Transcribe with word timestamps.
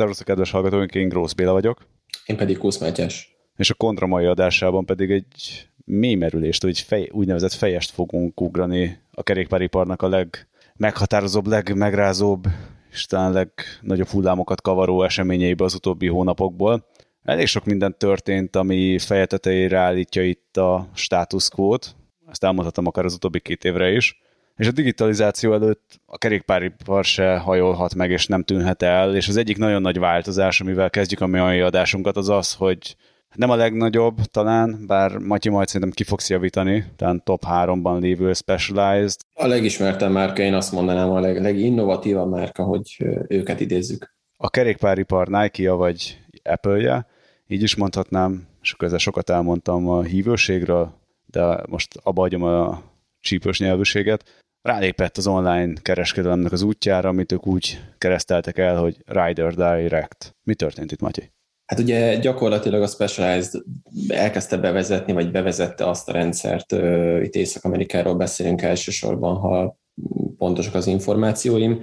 Szervusztok, 0.00 0.26
kedves 0.26 0.50
hallgatóink, 0.50 0.94
én 0.94 1.08
Grósz 1.08 1.32
Béla 1.32 1.52
vagyok. 1.52 1.86
Én 2.26 2.36
pedig 2.36 2.58
Kusz 2.58 2.78
Mátyás. 2.78 3.36
És 3.56 3.70
a 3.70 3.74
Kontra 3.74 4.06
mai 4.06 4.24
adásában 4.24 4.84
pedig 4.84 5.10
egy 5.10 5.68
mélymerülést, 5.84 6.62
vagy 6.62 6.80
fej, 6.80 7.08
úgynevezett 7.12 7.52
fejest 7.52 7.90
fogunk 7.90 8.40
ugrani 8.40 8.98
a 9.10 9.22
kerékpáriparnak 9.22 10.02
a 10.02 10.08
legmeghatározóbb, 10.08 11.46
legmegrázóbb 11.46 12.46
és 12.90 13.06
talán 13.06 13.32
legnagyobb 13.32 14.06
hullámokat 14.06 14.60
kavaró 14.60 15.02
eseményeibe 15.02 15.64
az 15.64 15.74
utóbbi 15.74 16.06
hónapokból. 16.06 16.86
Elég 17.22 17.46
sok 17.46 17.64
minden 17.64 17.94
történt, 17.98 18.56
ami 18.56 18.98
feje 18.98 19.26
tetejére 19.26 19.78
állítja 19.78 20.22
itt 20.22 20.56
a 20.56 20.88
status 20.94 21.48
quo-t, 21.48 21.96
ezt 22.30 22.44
elmondhatom 22.44 22.86
akár 22.86 23.04
az 23.04 23.14
utóbbi 23.14 23.40
két 23.40 23.64
évre 23.64 23.90
is, 23.90 24.20
és 24.60 24.66
a 24.66 24.72
digitalizáció 24.72 25.52
előtt 25.52 26.00
a 26.06 26.18
kerékpáripar 26.18 27.04
se 27.04 27.38
hajolhat 27.38 27.94
meg, 27.94 28.10
és 28.10 28.26
nem 28.26 28.42
tűnhet 28.42 28.82
el, 28.82 29.16
és 29.16 29.28
az 29.28 29.36
egyik 29.36 29.56
nagyon 29.56 29.80
nagy 29.80 29.98
változás, 29.98 30.60
amivel 30.60 30.90
kezdjük 30.90 31.20
a 31.20 31.26
mai 31.26 31.60
adásunkat, 31.60 32.16
az 32.16 32.28
az, 32.28 32.54
hogy 32.54 32.96
nem 33.34 33.50
a 33.50 33.54
legnagyobb 33.54 34.16
talán, 34.16 34.84
bár 34.86 35.16
Matyi 35.16 35.48
majd 35.48 35.66
szerintem 35.66 35.90
ki 35.90 36.04
fogsz 36.04 36.30
javítani, 36.30 36.84
talán 36.96 37.22
top 37.24 37.42
3-ban 37.46 38.00
lévő 38.00 38.32
Specialized. 38.32 39.20
A 39.34 39.46
legismertebb 39.46 40.10
márka, 40.10 40.42
én 40.42 40.54
azt 40.54 40.72
mondanám, 40.72 41.10
a 41.10 41.20
leg, 41.20 41.40
leginnovatívabb 41.40 42.30
márka, 42.30 42.62
hogy 42.62 42.96
őket 43.28 43.60
idézzük. 43.60 44.14
A 44.36 44.50
kerékpáripar 44.50 45.28
Nike-ja 45.28 45.74
vagy 45.74 46.18
Apple-je, 46.42 47.06
így 47.46 47.62
is 47.62 47.76
mondhatnám, 47.76 48.46
és 48.62 48.74
közben 48.74 48.98
sokat 48.98 49.30
elmondtam 49.30 49.88
a 49.88 50.02
hívőségről, 50.02 50.92
de 51.26 51.62
most 51.68 51.96
abba 52.02 52.20
hagyom 52.20 52.42
a 52.42 52.82
csípős 53.20 53.58
nyelvűséget. 53.58 54.44
Rálépett 54.62 55.16
az 55.16 55.26
online 55.26 55.72
kereskedelemnek 55.82 56.52
az 56.52 56.62
útjára, 56.62 57.08
amit 57.08 57.32
ők 57.32 57.46
úgy 57.46 57.80
kereszteltek 57.98 58.58
el, 58.58 58.78
hogy 58.78 58.96
Rider 59.06 59.54
Direct. 59.54 60.36
Mi 60.42 60.54
történt 60.54 60.92
itt, 60.92 61.00
Matyi? 61.00 61.32
Hát 61.66 61.78
ugye 61.78 62.16
gyakorlatilag 62.16 62.82
a 62.82 62.86
Specialized 62.86 63.62
elkezdte 64.08 64.56
bevezetni, 64.56 65.12
vagy 65.12 65.30
bevezette 65.30 65.88
azt 65.88 66.08
a 66.08 66.12
rendszert, 66.12 66.72
itt 67.22 67.34
Észak-Amerikáról 67.34 68.14
beszélünk 68.14 68.62
elsősorban, 68.62 69.36
ha 69.36 69.78
pontosak 70.36 70.74
az 70.74 70.86
információim. 70.86 71.80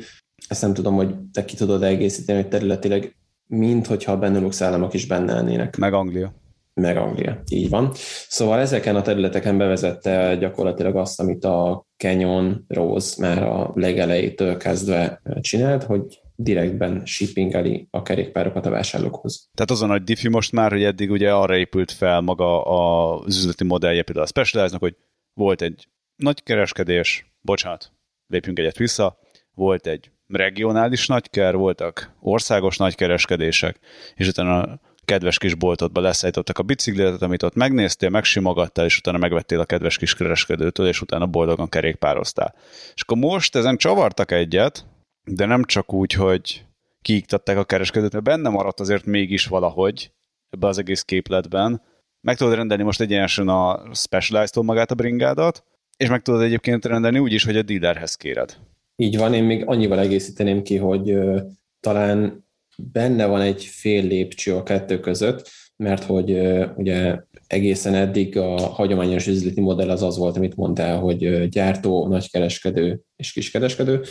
Ezt 0.48 0.62
nem 0.62 0.74
tudom, 0.74 0.96
hogy 0.96 1.16
te 1.34 1.46
ki 1.46 1.56
tudod 1.56 1.84
egészíteni, 1.84 2.42
hogy 2.42 2.50
területileg 2.50 3.16
mint 3.48 3.88
hogyha 3.88 4.12
a 4.12 4.18
Benelux 4.18 4.62
államok 4.62 4.94
is 4.94 5.08
benne 5.08 5.34
lennének. 5.34 5.78
Meg 5.78 5.94
Anglia. 5.94 6.34
Meg 6.82 6.98
Anglia, 6.98 7.42
így 7.50 7.70
van. 7.70 7.92
Szóval 8.28 8.60
ezeken 8.60 8.96
a 8.96 9.02
területeken 9.02 9.58
bevezette 9.58 10.36
gyakorlatilag 10.36 10.96
azt, 10.96 11.20
amit 11.20 11.44
a 11.44 11.86
Canyon 11.98 12.66
Rose 12.68 13.16
már 13.22 13.44
a 13.44 13.72
legelejétől 13.76 14.58
kezdve 14.58 15.22
csinált, 15.42 15.84
hogy 15.84 16.20
direktben 16.36 17.06
shippingeli 17.06 17.88
a 17.92 18.02
kerékpárokat 18.02 18.66
a 18.66 18.70
vásárlókhoz. 18.70 19.50
Tehát 19.54 19.72
azon 19.72 19.88
nagy 19.88 20.04
diffi 20.04 20.30
most 20.30 20.52
már, 20.52 20.72
hogy 20.72 20.84
eddig 20.84 21.12
ugye 21.12 21.34
arra 21.34 21.58
épült 21.58 21.92
fel 21.92 22.22
maga 22.22 22.64
az 22.64 23.38
üzleti 23.38 23.64
modellje 23.64 24.04
például 24.04 24.26
a 24.26 24.30
specialized 24.30 24.80
hogy 24.80 24.96
volt 25.34 25.62
egy 25.62 25.88
nagy 26.16 26.44
kereskedés, 26.44 27.34
bocsánat, 27.42 27.92
lépjünk 28.28 28.60
egyet 28.60 28.78
vissza, 28.78 29.20
volt 29.54 29.88
egy 29.88 30.12
regionális 30.28 31.08
nagyker, 31.08 31.56
voltak 31.56 32.16
országos 32.20 32.78
nagykereskedések, 32.78 33.80
és 34.16 34.28
utána 34.28 34.62
a 34.62 34.80
kedves 35.08 35.38
kis 35.38 35.56
boltodba 35.56 36.02
leszállítottak 36.02 36.58
a 36.58 36.64
bicikletet, 36.64 37.22
amit 37.22 37.44
ott 37.44 37.56
megnéztél, 37.56 38.10
megsimogattál, 38.10 38.86
és 38.86 38.98
utána 38.98 39.18
megvettél 39.18 39.60
a 39.60 39.66
kedves 39.66 39.98
kis 39.98 40.16
kereskedőtől, 40.16 40.88
és 40.88 41.02
utána 41.02 41.26
boldogan 41.26 41.70
kerékpároztál. 41.70 42.56
És 42.96 43.02
akkor 43.02 43.18
most 43.18 43.56
ezen 43.56 43.78
csavartak 43.78 44.32
egyet, 44.32 44.86
de 45.24 45.46
nem 45.46 45.64
csak 45.64 45.94
úgy, 45.94 46.14
hogy 46.14 46.66
kiiktatták 47.02 47.58
a 47.58 47.64
kereskedőt, 47.64 48.12
mert 48.12 48.24
benne 48.24 48.50
maradt 48.50 48.80
azért 48.80 49.06
mégis 49.06 49.46
valahogy 49.46 50.12
ebbe 50.50 50.68
az 50.68 50.78
egész 50.78 51.02
képletben. 51.02 51.82
Meg 52.22 52.38
tudod 52.38 52.56
rendelni 52.56 52.84
most 52.84 53.02
egyenesen 53.02 53.48
a 53.48 53.82
Specialized-tól 53.94 54.64
magát 54.64 54.92
a 54.92 54.96
bringádat, 54.96 55.64
és 55.98 56.10
meg 56.10 56.22
tudod 56.22 56.42
egyébként 56.42 56.86
rendelni 56.86 57.20
úgy 57.20 57.34
is, 57.34 57.44
hogy 57.44 57.58
a 57.58 57.62
dealerhez 57.62 58.16
kéred. 58.16 58.58
Így 58.96 59.18
van, 59.18 59.34
én 59.34 59.44
még 59.44 59.64
annyival 59.66 60.00
egészíteném 60.00 60.62
ki, 60.64 60.78
hogy 60.78 61.12
uh, 61.12 61.42
talán 61.80 62.46
benne 62.78 63.26
van 63.26 63.42
egy 63.42 63.64
fél 63.64 64.04
lépcső 64.04 64.56
a 64.56 64.64
kettő 64.64 65.00
között, 65.00 65.50
mert 65.76 66.04
hogy 66.04 66.40
ugye 66.76 67.20
egészen 67.48 67.94
eddig 67.94 68.38
a 68.38 68.58
hagyományos 68.58 69.28
üzleti 69.28 69.62
modell 69.62 69.90
az 69.90 70.04
az 70.04 70.18
volt, 70.18 70.38
amit 70.38 70.56
mondtál, 70.56 71.00
hogy 71.00 71.50
gyártó, 71.50 72.08
nagykereskedő 72.08 73.00
és 73.16 73.32
kiskereskedő, 73.32 74.02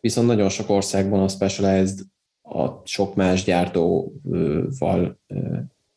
viszont 0.00 0.26
nagyon 0.26 0.48
sok 0.48 0.70
országban 0.70 1.22
a 1.22 1.28
Specialized 1.28 1.98
a 2.42 2.82
sok 2.84 3.14
más 3.14 3.44
gyártóval 3.44 5.20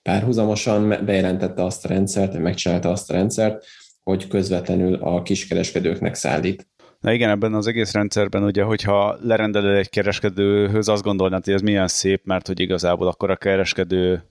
párhuzamosan 0.02 0.88
bejelentette 1.06 1.64
azt 1.64 1.86
a 1.86 1.88
rendszert, 1.88 2.38
megcsinálta 2.38 2.90
azt 2.90 3.10
a 3.10 3.14
rendszert, 3.14 3.66
hogy 4.04 4.28
közvetlenül 4.28 4.96
a 4.96 5.22
kiskereskedőknek 5.22 6.16
szállít. 6.16 6.68
Na 7.00 7.12
igen, 7.12 7.30
ebben 7.30 7.54
az 7.54 7.68
egész 7.68 7.94
rendszerben 7.94 8.44
ugye, 8.44 8.64
hogyha 8.64 9.18
lerendeled 9.22 9.76
egy 9.76 9.90
kereskedőhöz, 9.90 10.88
azt 10.88 11.04
gondolnád, 11.04 11.44
hogy 11.44 11.54
ez 11.54 11.62
milyen 11.62 11.88
szép, 11.88 12.26
mert 12.26 12.48
hogy 12.48 12.60
igazából 12.60 13.08
akkor 13.08 13.30
a 13.30 13.36
kereskedő 13.36 14.24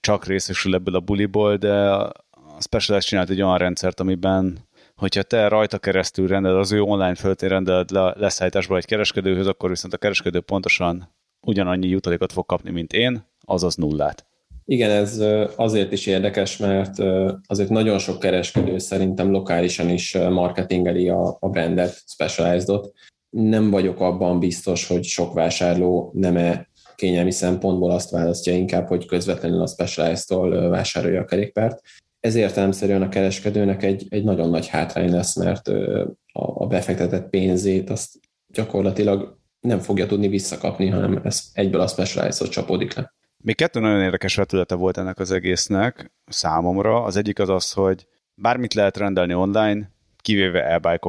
csak 0.00 0.26
részesül 0.26 0.74
ebből 0.74 0.94
a 0.94 1.00
buliból, 1.00 1.56
de 1.56 1.90
a 1.90 2.12
Specialized 2.60 3.08
csinált 3.08 3.30
egy 3.30 3.42
olyan 3.42 3.58
rendszert, 3.58 4.00
amiben 4.00 4.58
hogyha 4.94 5.22
te 5.22 5.48
rajta 5.48 5.78
keresztül 5.78 6.26
rendeled, 6.26 6.58
az 6.58 6.72
ő 6.72 6.80
online 6.80 7.14
föltén 7.14 7.48
rendeled 7.48 7.90
le 7.90 8.14
leszállításból 8.16 8.76
egy 8.76 8.84
kereskedőhöz, 8.84 9.46
akkor 9.46 9.68
viszont 9.68 9.94
a 9.94 9.98
kereskedő 9.98 10.40
pontosan 10.40 11.14
ugyanannyi 11.40 11.88
jutalékot 11.88 12.32
fog 12.32 12.46
kapni, 12.46 12.70
mint 12.70 12.92
én, 12.92 13.24
azaz 13.40 13.74
nullát. 13.74 14.27
Igen, 14.70 14.90
ez 14.90 15.22
azért 15.56 15.92
is 15.92 16.06
érdekes, 16.06 16.56
mert 16.56 16.98
azért 17.46 17.68
nagyon 17.68 17.98
sok 17.98 18.18
kereskedő 18.18 18.78
szerintem 18.78 19.30
lokálisan 19.30 19.88
is 19.88 20.14
marketingeli 20.14 21.08
a, 21.08 21.36
a 21.40 21.48
brandet, 21.48 22.02
Specialized-ot. 22.06 22.92
Nem 23.30 23.70
vagyok 23.70 24.00
abban 24.00 24.38
biztos, 24.38 24.86
hogy 24.86 25.04
sok 25.04 25.32
vásárló 25.32 26.10
nem-e 26.14 26.68
kényelmi 26.94 27.30
szempontból 27.30 27.90
azt 27.90 28.10
választja 28.10 28.52
inkább, 28.52 28.86
hogy 28.86 29.06
közvetlenül 29.06 29.62
a 29.62 29.66
Specialized-tól 29.66 30.68
vásárolja 30.68 31.20
a 31.20 31.24
kerékpárt 31.24 31.80
ez 32.20 32.34
értelemszerűen 32.34 33.02
a 33.02 33.08
kereskedőnek 33.08 33.82
egy, 33.82 34.06
egy 34.08 34.24
nagyon 34.24 34.50
nagy 34.50 34.66
hátrány 34.66 35.10
lesz, 35.10 35.36
mert 35.36 35.68
a, 36.32 36.66
befektetett 36.66 37.28
pénzét 37.30 37.90
azt 37.90 38.10
gyakorlatilag 38.46 39.38
nem 39.60 39.78
fogja 39.78 40.06
tudni 40.06 40.28
visszakapni, 40.28 40.88
hanem 40.88 41.20
ez 41.24 41.44
egyből 41.52 41.80
a 41.80 41.86
specialized 41.86 42.48
csapódik 42.48 42.94
le. 42.94 43.14
Még 43.44 43.56
kettő 43.56 43.80
nagyon 43.80 44.00
érdekes 44.00 44.34
vetülete 44.34 44.74
volt 44.74 44.96
ennek 44.96 45.18
az 45.18 45.30
egésznek 45.30 46.12
számomra. 46.26 47.02
Az 47.02 47.16
egyik 47.16 47.38
az 47.38 47.48
az, 47.48 47.72
hogy 47.72 48.06
bármit 48.34 48.74
lehet 48.74 48.96
rendelni 48.96 49.34
online, 49.34 49.90
kivéve 50.16 50.64
e 50.64 51.00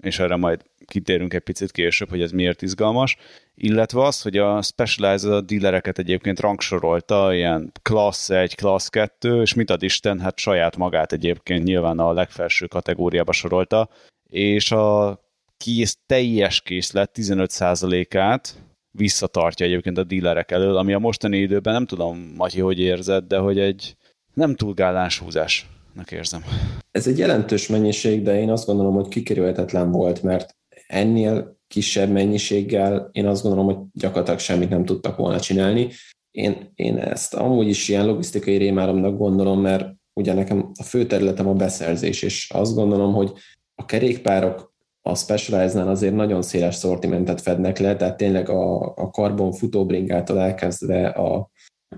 és 0.00 0.18
erre 0.18 0.36
majd 0.36 0.64
kitérünk 0.84 1.34
egy 1.34 1.42
picit 1.42 1.70
később, 1.70 2.08
hogy 2.08 2.22
ez 2.22 2.30
miért 2.30 2.62
izgalmas, 2.62 3.16
illetve 3.54 4.02
az, 4.04 4.22
hogy 4.22 4.36
a 4.36 4.62
Specialized 4.62 5.44
dealereket 5.44 5.98
egyébként 5.98 6.40
rangsorolta, 6.40 7.34
ilyen 7.34 7.72
Class 7.82 8.30
1, 8.30 8.54
Class 8.54 8.88
2, 8.88 9.40
és 9.40 9.54
mit 9.54 9.70
ad 9.70 9.82
Isten, 9.82 10.20
hát 10.20 10.38
saját 10.38 10.76
magát 10.76 11.12
egyébként 11.12 11.64
nyilván 11.64 11.98
a 11.98 12.12
legfelső 12.12 12.66
kategóriába 12.66 13.32
sorolta, 13.32 13.88
és 14.30 14.72
a 14.72 15.18
kész, 15.56 15.98
teljes 16.06 16.60
készlet 16.60 17.10
15%-át 17.14 18.54
visszatartja 18.90 19.66
egyébként 19.66 19.98
a 19.98 20.04
dílerek 20.04 20.50
elől, 20.50 20.76
ami 20.76 20.92
a 20.92 20.98
mostani 20.98 21.38
időben 21.38 21.72
nem 21.72 21.86
tudom, 21.86 22.32
Matyi, 22.36 22.60
hogy 22.60 22.78
érzed, 22.78 23.24
de 23.24 23.38
hogy 23.38 23.58
egy 23.58 23.96
nem 24.34 24.54
túl 24.54 24.74
gáláns 24.74 25.18
húzásnak 25.18 26.12
érzem. 26.12 26.44
Ez 26.90 27.06
egy 27.06 27.18
jelentős 27.18 27.66
mennyiség, 27.66 28.22
de 28.22 28.40
én 28.40 28.50
azt 28.50 28.66
gondolom, 28.66 28.94
hogy 28.94 29.08
kikerülhetetlen 29.08 29.90
volt, 29.90 30.22
mert 30.22 30.56
ennél 30.86 31.56
kisebb 31.68 32.10
mennyiséggel 32.10 33.08
én 33.12 33.26
azt 33.26 33.42
gondolom, 33.42 33.66
hogy 33.66 33.76
gyakorlatilag 33.92 34.38
semmit 34.38 34.68
nem 34.68 34.84
tudtak 34.84 35.16
volna 35.16 35.40
csinálni. 35.40 35.88
Én, 36.30 36.72
én 36.74 36.98
ezt 36.98 37.34
amúgy 37.34 37.68
is 37.68 37.88
ilyen 37.88 38.06
logisztikai 38.06 38.56
rémálomnak 38.56 39.16
gondolom, 39.16 39.60
mert 39.60 39.94
ugye 40.12 40.32
nekem 40.32 40.70
a 40.78 40.82
fő 40.82 41.06
területem 41.06 41.48
a 41.48 41.52
beszerzés, 41.52 42.22
és 42.22 42.50
azt 42.54 42.74
gondolom, 42.74 43.12
hogy 43.12 43.32
a 43.74 43.84
kerékpárok 43.84 44.74
a 45.08 45.14
Specialized-nál 45.14 45.88
azért 45.88 46.14
nagyon 46.14 46.42
széles 46.42 46.74
szortimentet 46.74 47.40
fednek 47.40 47.78
le, 47.78 47.96
tehát 47.96 48.16
tényleg 48.16 48.48
a, 48.48 48.80
a 48.80 49.10
karbon 49.10 49.52
futóbringától 49.52 50.40
elkezdve 50.40 51.06
a, 51.06 51.50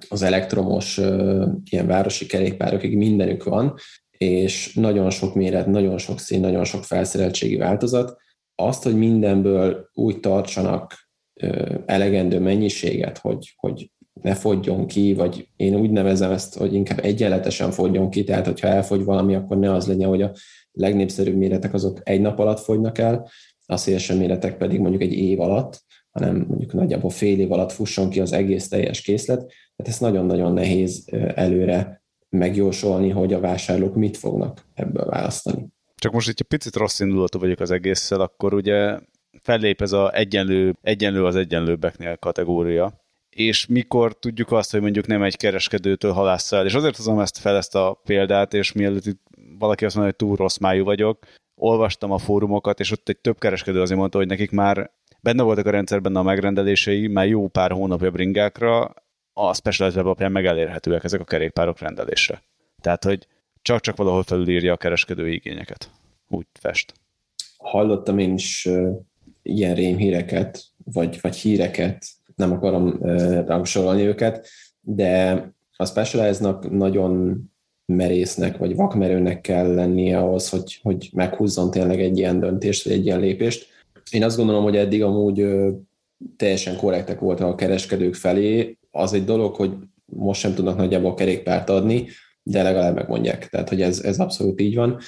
az 0.08 0.22
elektromos 0.22 0.96
ilyen 1.70 1.86
városi 1.86 2.26
kerékpárokig 2.26 2.96
mindenük 2.96 3.44
van, 3.44 3.74
és 4.10 4.74
nagyon 4.74 5.10
sok 5.10 5.34
méret, 5.34 5.66
nagyon 5.66 5.98
sok 5.98 6.18
szín, 6.18 6.40
nagyon 6.40 6.64
sok 6.64 6.84
felszereltségi 6.84 7.56
változat, 7.56 8.16
azt, 8.54 8.82
hogy 8.82 8.96
mindenből 8.96 9.88
úgy 9.92 10.20
tartsanak 10.20 10.94
elegendő 11.86 12.40
mennyiséget, 12.40 13.18
hogy, 13.18 13.54
hogy 13.56 13.90
ne 14.22 14.34
fogjon 14.34 14.86
ki, 14.86 15.14
vagy 15.14 15.48
én 15.56 15.74
úgy 15.74 15.90
nevezem 15.90 16.30
ezt, 16.30 16.56
hogy 16.56 16.74
inkább 16.74 17.04
egyenletesen 17.04 17.70
fogjon 17.70 18.10
ki, 18.10 18.24
tehát 18.24 18.46
hogyha 18.46 18.68
elfogy 18.68 19.04
valami, 19.04 19.34
akkor 19.34 19.58
ne 19.58 19.72
az 19.72 19.86
legyen, 19.86 20.08
hogy 20.08 20.22
a 20.22 20.32
legnépszerűbb 20.72 21.36
méretek 21.36 21.74
azok 21.74 22.00
egy 22.02 22.20
nap 22.20 22.38
alatt 22.38 22.60
fogynak 22.60 22.98
el, 22.98 23.30
a 23.66 23.76
szélső 23.76 24.16
méretek 24.16 24.56
pedig 24.56 24.80
mondjuk 24.80 25.02
egy 25.02 25.12
év 25.12 25.40
alatt, 25.40 25.84
hanem 26.10 26.44
mondjuk 26.48 26.72
nagyjából 26.72 27.10
fél 27.10 27.40
év 27.40 27.52
alatt 27.52 27.72
fusson 27.72 28.10
ki 28.10 28.20
az 28.20 28.32
egész 28.32 28.68
teljes 28.68 29.00
készlet. 29.00 29.38
Tehát 29.38 29.92
ez 29.92 29.98
nagyon-nagyon 29.98 30.52
nehéz 30.52 31.04
előre 31.34 32.02
megjósolni, 32.28 33.08
hogy 33.08 33.32
a 33.32 33.40
vásárlók 33.40 33.94
mit 33.94 34.16
fognak 34.16 34.66
ebből 34.74 35.04
választani. 35.04 35.66
Csak 35.94 36.12
most, 36.12 36.26
hogyha 36.26 36.44
picit 36.44 36.76
rossz 36.76 37.00
indulatú 37.00 37.38
vagyok 37.38 37.60
az 37.60 37.70
egésszel, 37.70 38.20
akkor 38.20 38.54
ugye 38.54 38.98
fellép 39.42 39.82
ez 39.82 39.92
a 39.92 40.14
egyenlő, 40.14 40.76
egyenlő 40.82 41.24
az 41.24 41.36
egyenlőbbeknél 41.36 42.16
kategória, 42.16 43.00
és 43.30 43.66
mikor 43.66 44.18
tudjuk 44.18 44.52
azt, 44.52 44.70
hogy 44.70 44.80
mondjuk 44.80 45.06
nem 45.06 45.22
egy 45.22 45.36
kereskedőtől 45.36 46.12
halász 46.12 46.52
el. 46.52 46.66
És 46.66 46.74
azért 46.74 46.96
hozom 46.96 47.20
ezt 47.20 47.38
fel 47.38 47.56
ezt 47.56 47.74
a 47.74 48.00
példát, 48.04 48.54
és 48.54 48.72
mielőtt 48.72 49.06
itt 49.06 49.22
valaki 49.60 49.84
azt 49.84 49.94
mondja, 49.94 50.14
hogy 50.18 50.28
túl 50.28 50.36
rossz 50.36 50.58
májú 50.58 50.84
vagyok, 50.84 51.18
olvastam 51.54 52.10
a 52.10 52.18
fórumokat, 52.18 52.80
és 52.80 52.90
ott 52.90 53.08
egy 53.08 53.18
több 53.18 53.38
kereskedő 53.38 53.80
azért 53.80 53.98
mondta, 53.98 54.18
hogy 54.18 54.26
nekik 54.26 54.50
már 54.50 54.90
benne 55.20 55.42
voltak 55.42 55.66
a 55.66 55.70
rendszerben 55.70 56.16
a 56.16 56.22
megrendelései, 56.22 57.06
már 57.06 57.28
jó 57.28 57.48
pár 57.48 57.70
hónapja 57.70 58.10
bringákra, 58.10 58.94
a 59.32 59.54
Specialized 59.54 59.96
Web 59.96 60.06
alapján 60.06 60.32
meg 60.32 60.46
ezek 61.04 61.20
a 61.20 61.24
kerékpárok 61.24 61.78
rendelésre. 61.78 62.42
Tehát, 62.80 63.04
hogy 63.04 63.26
csak-csak 63.62 63.96
valahol 63.96 64.22
felülírja 64.22 64.72
a 64.72 64.76
kereskedő 64.76 65.28
igényeket. 65.28 65.90
Úgy 66.28 66.46
fest. 66.60 66.92
Hallottam 67.56 68.18
én 68.18 68.34
is 68.34 68.66
uh, 68.66 68.96
ilyen 69.42 69.74
rémhíreket, 69.74 70.64
vagy, 70.84 71.18
vagy 71.20 71.36
híreket, 71.36 72.06
nem 72.36 72.52
akarom 72.52 72.86
uh, 72.86 73.46
rangsorolni 73.46 74.02
őket, 74.02 74.48
de 74.80 75.44
a 75.76 75.84
Specialized-nak 75.84 76.70
nagyon 76.70 77.38
merésznek, 77.96 78.56
vagy 78.56 78.76
vakmerőnek 78.76 79.40
kell 79.40 79.74
lennie 79.74 80.18
ahhoz, 80.18 80.48
hogy, 80.48 80.78
hogy 80.82 81.10
meghúzzon 81.12 81.70
tényleg 81.70 82.00
egy 82.00 82.18
ilyen 82.18 82.40
döntést, 82.40 82.84
vagy 82.84 82.92
egy 82.92 83.04
ilyen 83.04 83.20
lépést. 83.20 83.66
Én 84.10 84.24
azt 84.24 84.36
gondolom, 84.36 84.62
hogy 84.62 84.76
eddig 84.76 85.02
amúgy 85.02 85.46
teljesen 86.36 86.76
korrektek 86.76 87.20
voltak 87.20 87.48
a 87.48 87.54
kereskedők 87.54 88.14
felé. 88.14 88.78
Az 88.90 89.12
egy 89.12 89.24
dolog, 89.24 89.54
hogy 89.54 89.72
most 90.04 90.40
sem 90.40 90.54
tudnak 90.54 90.76
nagyjából 90.76 91.14
kerékpárt 91.14 91.70
adni, 91.70 92.06
de 92.42 92.62
legalább 92.62 92.94
megmondják. 92.94 93.48
Tehát, 93.48 93.68
hogy 93.68 93.82
ez, 93.82 94.00
ez 94.00 94.18
abszolút 94.18 94.60
így 94.60 94.74
van. 94.74 94.98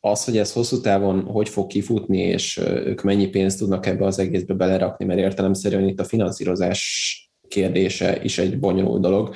Az, 0.00 0.24
hogy 0.24 0.38
ez 0.38 0.52
hosszú 0.52 0.80
távon 0.80 1.22
hogy 1.22 1.48
fog 1.48 1.66
kifutni, 1.66 2.18
és 2.18 2.60
ők 2.66 3.02
mennyi 3.02 3.26
pénzt 3.26 3.58
tudnak 3.58 3.86
ebbe 3.86 4.04
az 4.06 4.18
egészbe 4.18 4.54
belerakni, 4.54 5.04
mert 5.04 5.18
értelemszerűen 5.18 5.88
itt 5.88 6.00
a 6.00 6.04
finanszírozás 6.04 7.32
kérdése 7.48 8.22
is 8.22 8.38
egy 8.38 8.58
bonyolult 8.58 9.02
dolog, 9.02 9.34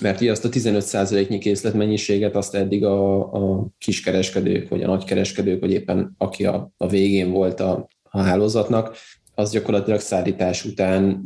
mert 0.00 0.20
ugye 0.20 0.30
azt 0.30 0.44
a 0.44 0.48
15%-nyi 0.48 1.38
készletmennyiséget 1.38 2.36
azt 2.36 2.54
eddig 2.54 2.84
a, 2.84 3.18
a 3.32 3.66
kiskereskedők, 3.78 4.68
vagy 4.68 4.82
a 4.82 4.86
nagykereskedők, 4.86 5.60
vagy 5.60 5.70
éppen 5.70 6.14
aki 6.18 6.44
a, 6.44 6.72
a 6.76 6.88
végén 6.88 7.30
volt 7.30 7.60
a, 7.60 7.88
a 8.02 8.20
hálózatnak, 8.20 8.96
az 9.34 9.50
gyakorlatilag 9.50 10.00
szállítás 10.00 10.64
után, 10.64 11.20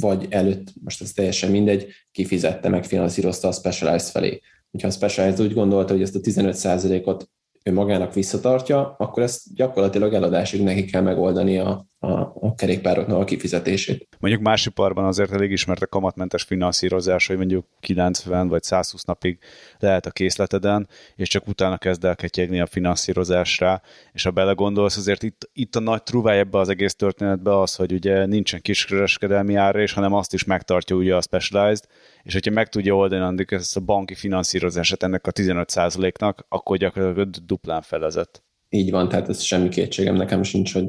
vagy 0.00 0.26
előtt, 0.30 0.72
most 0.84 1.02
ez 1.02 1.12
teljesen 1.12 1.50
mindegy, 1.50 1.86
kifizette, 2.12 2.68
meg 2.68 2.84
finanszírozta 2.84 3.48
a 3.48 3.52
Specialized 3.52 4.10
felé. 4.10 4.40
Hogyha 4.70 4.88
a 4.88 4.90
Specialized 4.90 5.46
úgy 5.46 5.54
gondolta, 5.54 5.92
hogy 5.92 6.02
ezt 6.02 6.16
a 6.16 6.20
15%-ot 6.20 7.30
ő 7.64 7.72
magának 7.72 8.14
visszatartja, 8.14 8.94
akkor 8.98 9.22
ezt 9.22 9.54
gyakorlatilag 9.54 10.14
eladásig 10.14 10.62
neki 10.62 10.84
kell 10.84 11.02
megoldani 11.02 11.58
a, 11.58 11.86
a, 11.98 12.10
a 12.20 12.54
kerékpároknak 12.54 13.20
a 13.20 13.24
kifizetését. 13.24 14.08
Mondjuk 14.18 14.42
más 14.42 14.66
iparban 14.66 15.04
azért 15.04 15.32
elég 15.32 15.50
ismert 15.50 15.82
a 15.82 15.86
kamatmentes 15.86 16.42
finanszírozás, 16.42 17.26
hogy 17.26 17.36
mondjuk 17.36 17.66
90 17.80 18.48
vagy 18.48 18.62
120 18.62 19.02
napig 19.02 19.38
lehet 19.78 20.06
a 20.06 20.10
készleteden, 20.10 20.88
és 21.16 21.28
csak 21.28 21.48
utána 21.48 21.78
kezd 21.78 22.04
el 22.04 22.16
ketyegni 22.16 22.60
a 22.60 22.66
finanszírozásra, 22.66 23.82
és 24.12 24.22
ha 24.22 24.30
belegondolsz, 24.30 24.96
azért 24.96 25.22
itt, 25.22 25.50
itt 25.52 25.76
a 25.76 25.80
nagy 25.80 26.02
truváj 26.02 26.38
ebbe 26.38 26.58
az 26.58 26.68
egész 26.68 26.94
történetbe 26.94 27.58
az, 27.60 27.74
hogy 27.74 27.92
ugye 27.92 28.26
nincsen 28.26 28.60
kiskereskedelmi 28.60 29.54
ára, 29.54 29.80
és 29.80 29.92
hanem 29.92 30.12
azt 30.12 30.34
is 30.34 30.44
megtartja 30.44 30.96
ugye 30.96 31.14
a 31.16 31.20
Specialized, 31.20 31.84
és 32.22 32.32
hogyha 32.32 32.50
meg 32.50 32.68
tudja 32.68 32.94
oldani 32.94 33.44
ezt 33.48 33.76
a 33.76 33.80
banki 33.80 34.14
finanszírozását 34.14 35.02
ennek 35.02 35.26
a 35.26 35.32
15%-nak, 35.32 36.46
akkor 36.48 36.76
gyakorlatilag 36.76 37.28
duplán 37.28 37.82
felezett. 37.82 38.42
Így 38.68 38.90
van, 38.90 39.08
tehát 39.08 39.28
ez 39.28 39.40
semmi 39.40 39.68
kétségem 39.68 40.14
nekem 40.14 40.42
sincs, 40.42 40.72
hogy 40.72 40.86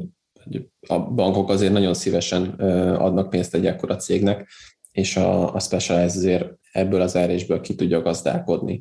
a 0.86 0.98
bankok 0.98 1.50
azért 1.50 1.72
nagyon 1.72 1.94
szívesen 1.94 2.48
adnak 2.98 3.30
pénzt 3.30 3.54
egy 3.54 3.66
ekkora 3.66 3.96
cégnek, 3.96 4.48
és 4.92 5.16
a, 5.16 5.54
a 5.54 5.60
Specialized 5.60 6.16
azért 6.16 6.52
ebből 6.72 7.00
az 7.00 7.16
erésből 7.16 7.60
ki 7.60 7.74
tudja 7.74 8.02
gazdálkodni. 8.02 8.80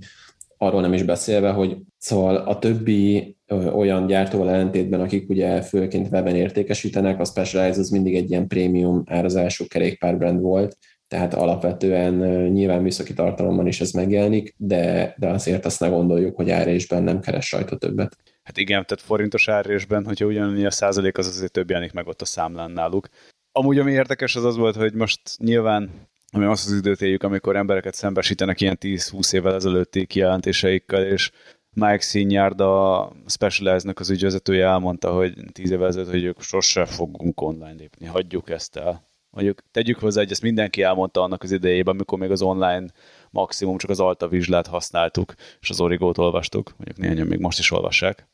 Arról 0.57 0.81
nem 0.81 0.93
is 0.93 1.03
beszélve, 1.03 1.51
hogy 1.51 1.77
szóval 1.97 2.35
a 2.35 2.59
többi 2.59 3.35
olyan 3.73 4.07
gyártóval 4.07 4.49
ellentétben, 4.49 5.01
akik 5.01 5.29
ugye 5.29 5.61
főként 5.61 6.11
weben 6.11 6.35
értékesítenek, 6.35 7.19
a 7.19 7.25
Specialized 7.25 7.79
az 7.79 7.89
mindig 7.89 8.15
egy 8.15 8.29
ilyen 8.29 8.47
prémium 8.47 9.03
árazású 9.05 9.67
kerékpárbrand 9.67 10.41
volt, 10.41 10.77
tehát 11.13 11.33
alapvetően 11.33 12.13
nyilván 12.51 12.81
műszaki 12.81 13.13
tartalomban 13.13 13.67
is 13.67 13.81
ez 13.81 13.91
megjelenik, 13.91 14.53
de, 14.57 15.15
de 15.17 15.27
azért 15.27 15.65
azt 15.65 15.79
ne 15.79 15.87
gondoljuk, 15.87 16.35
hogy 16.35 16.49
árésben 16.49 17.03
nem 17.03 17.19
keres 17.19 17.51
rajta 17.51 17.77
többet. 17.77 18.17
Hát 18.43 18.57
igen, 18.57 18.85
tehát 18.85 19.03
forintos 19.03 19.47
árésben, 19.47 20.05
hogyha 20.05 20.25
ugyanannyi 20.25 20.65
a 20.65 20.71
százalék, 20.71 21.17
az 21.17 21.27
azért 21.27 21.51
több 21.51 21.69
jelenik 21.69 21.93
meg 21.93 22.07
ott 22.07 22.21
a 22.21 22.25
számlán 22.25 22.71
náluk. 22.71 23.07
Amúgy 23.51 23.79
ami 23.79 23.91
érdekes 23.91 24.35
az 24.35 24.43
az 24.43 24.57
volt, 24.57 24.75
hogy 24.75 24.93
most 24.93 25.21
nyilván 25.37 25.89
ami 26.31 26.45
azt 26.45 26.65
az 26.65 26.73
időt 26.73 27.01
éljük, 27.01 27.23
amikor 27.23 27.55
embereket 27.55 27.93
szembesítenek 27.93 28.61
ilyen 28.61 28.77
10-20 28.81 29.33
évvel 29.33 29.55
ezelőtti 29.55 30.05
kijelentéseikkel, 30.05 31.05
és 31.05 31.31
Mike 31.75 31.99
Sinyard, 31.99 32.61
a 32.61 33.11
Specialized-nek 33.27 33.99
az 33.99 34.09
ügyvezetője 34.09 34.65
elmondta, 34.65 35.11
hogy 35.11 35.33
10 35.51 35.71
évvel 35.71 35.87
ezelőtt, 35.87 36.09
hogy 36.09 36.23
ők 36.23 36.41
sose 36.41 36.85
fogunk 36.85 37.41
online 37.41 37.75
lépni, 37.77 38.05
hagyjuk 38.05 38.49
ezt 38.49 38.75
el 38.75 39.11
mondjuk 39.33 39.63
tegyük 39.71 39.99
hozzá, 39.99 40.21
hogy 40.21 40.31
ezt 40.31 40.41
mindenki 40.41 40.81
elmondta 40.81 41.21
annak 41.21 41.43
az 41.43 41.51
idejében, 41.51 41.93
amikor 41.93 42.19
még 42.19 42.31
az 42.31 42.41
online 42.41 42.85
maximum 43.31 43.77
csak 43.77 43.89
az 43.89 43.99
Alta 43.99 44.27
vizsgát 44.27 44.67
használtuk, 44.67 45.33
és 45.61 45.69
az 45.69 45.81
Origót 45.81 46.17
olvastuk, 46.17 46.73
mondjuk 46.77 46.97
néhányan 46.97 47.27
még 47.27 47.39
most 47.39 47.59
is 47.59 47.71
olvassák, 47.71 48.27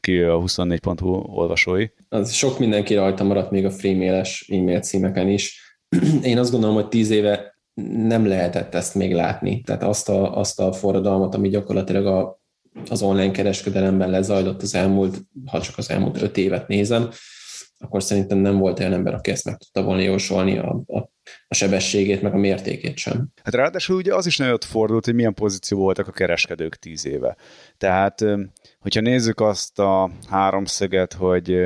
ki 0.00 0.20
a 0.20 0.38
24.hu 0.38 1.08
olvasói. 1.10 1.86
Az 2.08 2.32
sok 2.32 2.58
mindenki 2.58 2.94
rajta 2.94 3.24
maradt 3.24 3.50
még 3.50 3.64
a 3.64 3.70
freemailes 3.70 4.48
e-mail 4.52 4.80
címeken 4.80 5.28
is. 5.28 5.76
Én 6.22 6.38
azt 6.38 6.50
gondolom, 6.50 6.74
hogy 6.74 6.88
tíz 6.88 7.10
éve 7.10 7.60
nem 8.06 8.26
lehetett 8.26 8.74
ezt 8.74 8.94
még 8.94 9.14
látni. 9.14 9.60
Tehát 9.60 9.82
azt 9.82 10.08
a, 10.08 10.36
azt 10.36 10.60
a 10.60 10.72
forradalmat, 10.72 11.34
ami 11.34 11.48
gyakorlatilag 11.48 12.06
a, 12.06 12.40
az 12.88 13.02
online 13.02 13.30
kereskedelemben 13.30 14.10
lezajlott 14.10 14.62
az 14.62 14.74
elmúlt, 14.74 15.16
ha 15.46 15.60
csak 15.60 15.78
az 15.78 15.90
elmúlt 15.90 16.22
öt 16.22 16.36
évet 16.36 16.68
nézem, 16.68 17.10
akkor 17.82 18.02
szerintem 18.02 18.38
nem 18.38 18.58
volt 18.58 18.78
olyan 18.78 18.92
ember, 18.92 19.14
aki 19.14 19.30
ezt 19.30 19.44
meg 19.44 19.56
tudta 19.56 19.82
volna 19.82 20.00
jósolni 20.00 20.58
a, 20.58 20.82
a, 20.86 20.98
a 21.48 21.54
sebességét, 21.54 22.22
meg 22.22 22.34
a 22.34 22.38
mértékét 22.38 22.96
sem. 22.96 23.28
Hát 23.42 23.54
ráadásul 23.54 23.96
ugye 23.96 24.14
az 24.14 24.26
is 24.26 24.36
nagyon 24.36 24.58
fordult, 24.58 25.04
hogy 25.04 25.14
milyen 25.14 25.34
pozíció 25.34 25.78
voltak 25.78 26.08
a 26.08 26.12
kereskedők 26.12 26.76
tíz 26.76 27.06
éve. 27.06 27.36
Tehát, 27.76 28.24
hogyha 28.80 29.00
nézzük 29.00 29.40
azt 29.40 29.78
a 29.78 30.10
háromszöget, 30.28 31.12
hogy 31.12 31.58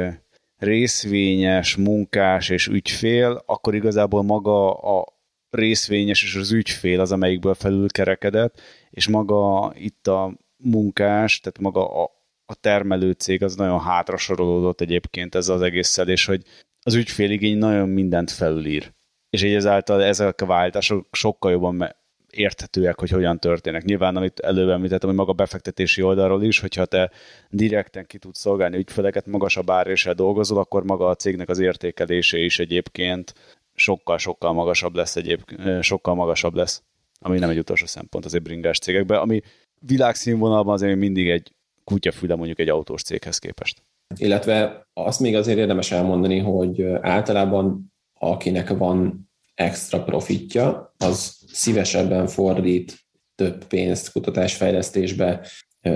részvényes, 0.57 1.77
munkás 1.77 2.49
és 2.49 2.67
ügyfél, 2.67 3.43
akkor 3.47 3.75
igazából 3.75 4.23
maga 4.23 4.73
a 4.73 5.15
részvényes 5.51 6.23
és 6.23 6.35
az 6.35 6.53
ügyfél 6.53 7.01
az, 7.01 7.13
amelyikből 7.13 7.55
felül 7.55 7.91
kerekedett, 7.91 8.61
és 8.91 9.09
maga 9.09 9.73
itt 9.75 10.07
a 10.07 10.39
munkás, 10.57 11.41
tehát 11.41 11.59
maga 11.59 12.03
a, 12.03 12.11
a 12.47 12.55
termelő 12.55 13.13
cég 13.13 13.43
az 13.43 13.55
nagyon 13.55 13.81
hátra 13.81 14.17
sorolódott 14.17 14.81
egyébként 14.81 15.35
ez 15.35 15.49
az 15.49 15.63
egész 15.63 15.97
és 15.97 16.25
hogy 16.25 16.43
az 16.83 16.95
ügyféligény 16.95 17.59
nagyon 17.59 17.89
mindent 17.89 18.31
felülír. 18.31 18.93
És 19.31 19.43
így 19.43 19.55
ezáltal 19.55 20.03
ezek 20.03 20.41
a 20.41 20.47
váltások 20.47 21.09
sokkal 21.13 21.51
jobban 21.51 21.97
érthetőek, 22.31 22.99
hogy 22.99 23.11
hogyan 23.11 23.39
történnek. 23.39 23.85
Nyilván, 23.85 24.17
amit 24.17 24.41
előbb 24.41 24.69
említettem, 24.69 25.09
hogy 25.09 25.19
maga 25.19 25.33
befektetési 25.33 26.03
oldalról 26.03 26.43
is, 26.43 26.59
hogyha 26.59 26.85
te 26.85 27.11
direkten 27.51 28.07
ki 28.07 28.19
tudsz 28.19 28.41
szolgálni 28.41 28.77
ügyfeleket, 28.77 29.27
magasabb 29.27 29.71
áréssel 29.71 30.15
dolgozol, 30.15 30.59
akkor 30.59 30.85
maga 30.85 31.07
a 31.09 31.15
cégnek 31.15 31.49
az 31.49 31.59
értékelése 31.59 32.39
is 32.39 32.59
egyébként 32.59 33.35
sokkal-sokkal 33.75 34.53
magasabb 34.53 34.95
lesz 34.95 35.17
egyébként, 35.17 35.83
sokkal 35.83 36.15
magasabb 36.15 36.55
lesz, 36.55 36.83
ami 37.19 37.39
nem 37.39 37.51
egy 37.51 37.59
utolsó 37.59 37.87
szempont 37.87 38.25
azért 38.25 38.43
bringás 38.43 38.79
cégekben, 38.79 39.19
ami 39.19 39.41
világszínvonalban 39.81 40.75
azért 40.75 40.97
mindig 40.97 41.29
egy 41.29 41.56
kutyafüle 41.91 42.35
mondjuk 42.35 42.59
egy 42.59 42.69
autós 42.69 43.03
céghez 43.03 43.39
képest. 43.39 43.83
Illetve 44.17 44.87
azt 44.93 45.21
még 45.21 45.35
azért 45.37 45.59
érdemes 45.59 45.93
elmondani, 45.93 46.39
hogy 46.39 46.83
általában 47.01 47.93
akinek 48.19 48.69
van 48.69 49.31
extra 49.55 50.03
profitja, 50.03 50.95
az 50.99 51.37
szívesebben 51.53 52.27
fordít 52.27 53.07
több 53.35 53.65
pénzt 53.65 54.13
kutatásfejlesztésbe, 54.13 55.47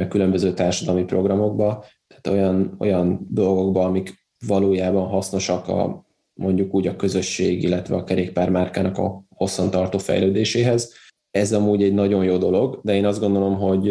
különböző 0.09 0.53
társadalmi 0.53 1.05
programokba, 1.05 1.85
tehát 2.07 2.27
olyan, 2.27 2.77
olyan 2.79 3.27
dolgokba, 3.31 3.85
amik 3.85 4.15
valójában 4.47 5.09
hasznosak 5.09 5.69
a 5.69 6.09
mondjuk 6.35 6.75
úgy 6.75 6.87
a 6.87 6.97
közösség, 6.97 7.63
illetve 7.63 7.97
a 7.97 8.05
kerékpármárkának 8.05 8.99
a 8.99 9.23
hosszantartó 9.29 9.99
fejlődéséhez. 9.99 10.95
Ez 11.31 11.53
amúgy 11.53 11.83
egy 11.83 11.95
nagyon 11.95 12.25
jó 12.25 12.37
dolog, 12.37 12.81
de 12.83 12.95
én 12.95 13.05
azt 13.05 13.21
gondolom, 13.21 13.55
hogy 13.55 13.89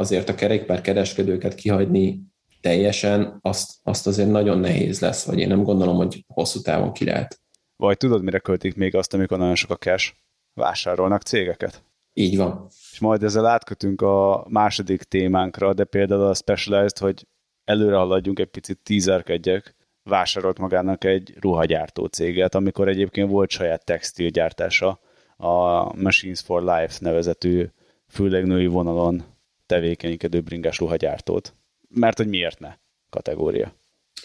azért 0.00 0.28
a 0.28 0.34
kerékpár 0.34 0.80
kereskedőket 0.80 1.54
kihagyni 1.54 2.20
teljesen, 2.60 3.38
azt, 3.40 3.72
azt 3.82 4.06
azért 4.06 4.30
nagyon 4.30 4.58
nehéz 4.58 5.00
lesz, 5.00 5.24
vagy 5.24 5.38
én 5.38 5.48
nem 5.48 5.62
gondolom, 5.62 5.96
hogy 5.96 6.24
hosszú 6.26 6.60
távon 6.60 6.92
ki 6.92 7.04
lehet. 7.04 7.40
Vagy 7.76 7.96
tudod, 7.96 8.22
mire 8.22 8.38
költik 8.38 8.74
még 8.74 8.94
azt, 8.94 9.14
amikor 9.14 9.38
nagyon 9.38 9.54
sok 9.54 9.70
a 9.70 9.76
cash? 9.76 10.12
Vásárolnak 10.54 11.22
cégeket. 11.22 11.82
Így 12.12 12.36
van. 12.36 12.66
És 12.92 12.98
majd 12.98 13.22
ezzel 13.22 13.46
átkötünk 13.46 14.02
a 14.02 14.46
második 14.48 15.02
témánkra, 15.02 15.74
de 15.74 15.84
például 15.84 16.24
a 16.24 16.34
Specialized, 16.34 16.98
hogy 16.98 17.26
előre 17.64 17.96
haladjunk 17.96 18.38
egy 18.38 18.50
picit, 18.50 18.78
tízerkedjek, 18.82 19.74
vásárolt 20.02 20.58
magának 20.58 21.04
egy 21.04 21.34
ruhagyártó 21.40 22.06
céget, 22.06 22.54
amikor 22.54 22.88
egyébként 22.88 23.30
volt 23.30 23.50
saját 23.50 23.84
textilgyártása, 23.84 25.00
a 25.36 25.84
Machines 25.96 26.40
for 26.40 26.62
Life 26.62 26.96
nevezetű, 26.98 27.66
főleg 28.08 28.46
női 28.46 28.66
vonalon 28.66 29.24
tevékenykedő 29.70 30.40
bringás 30.40 30.78
ruhagyártót. 30.78 31.54
Mert 31.88 32.16
hogy 32.16 32.28
miért 32.28 32.58
ne 32.58 32.74
kategória. 33.10 33.74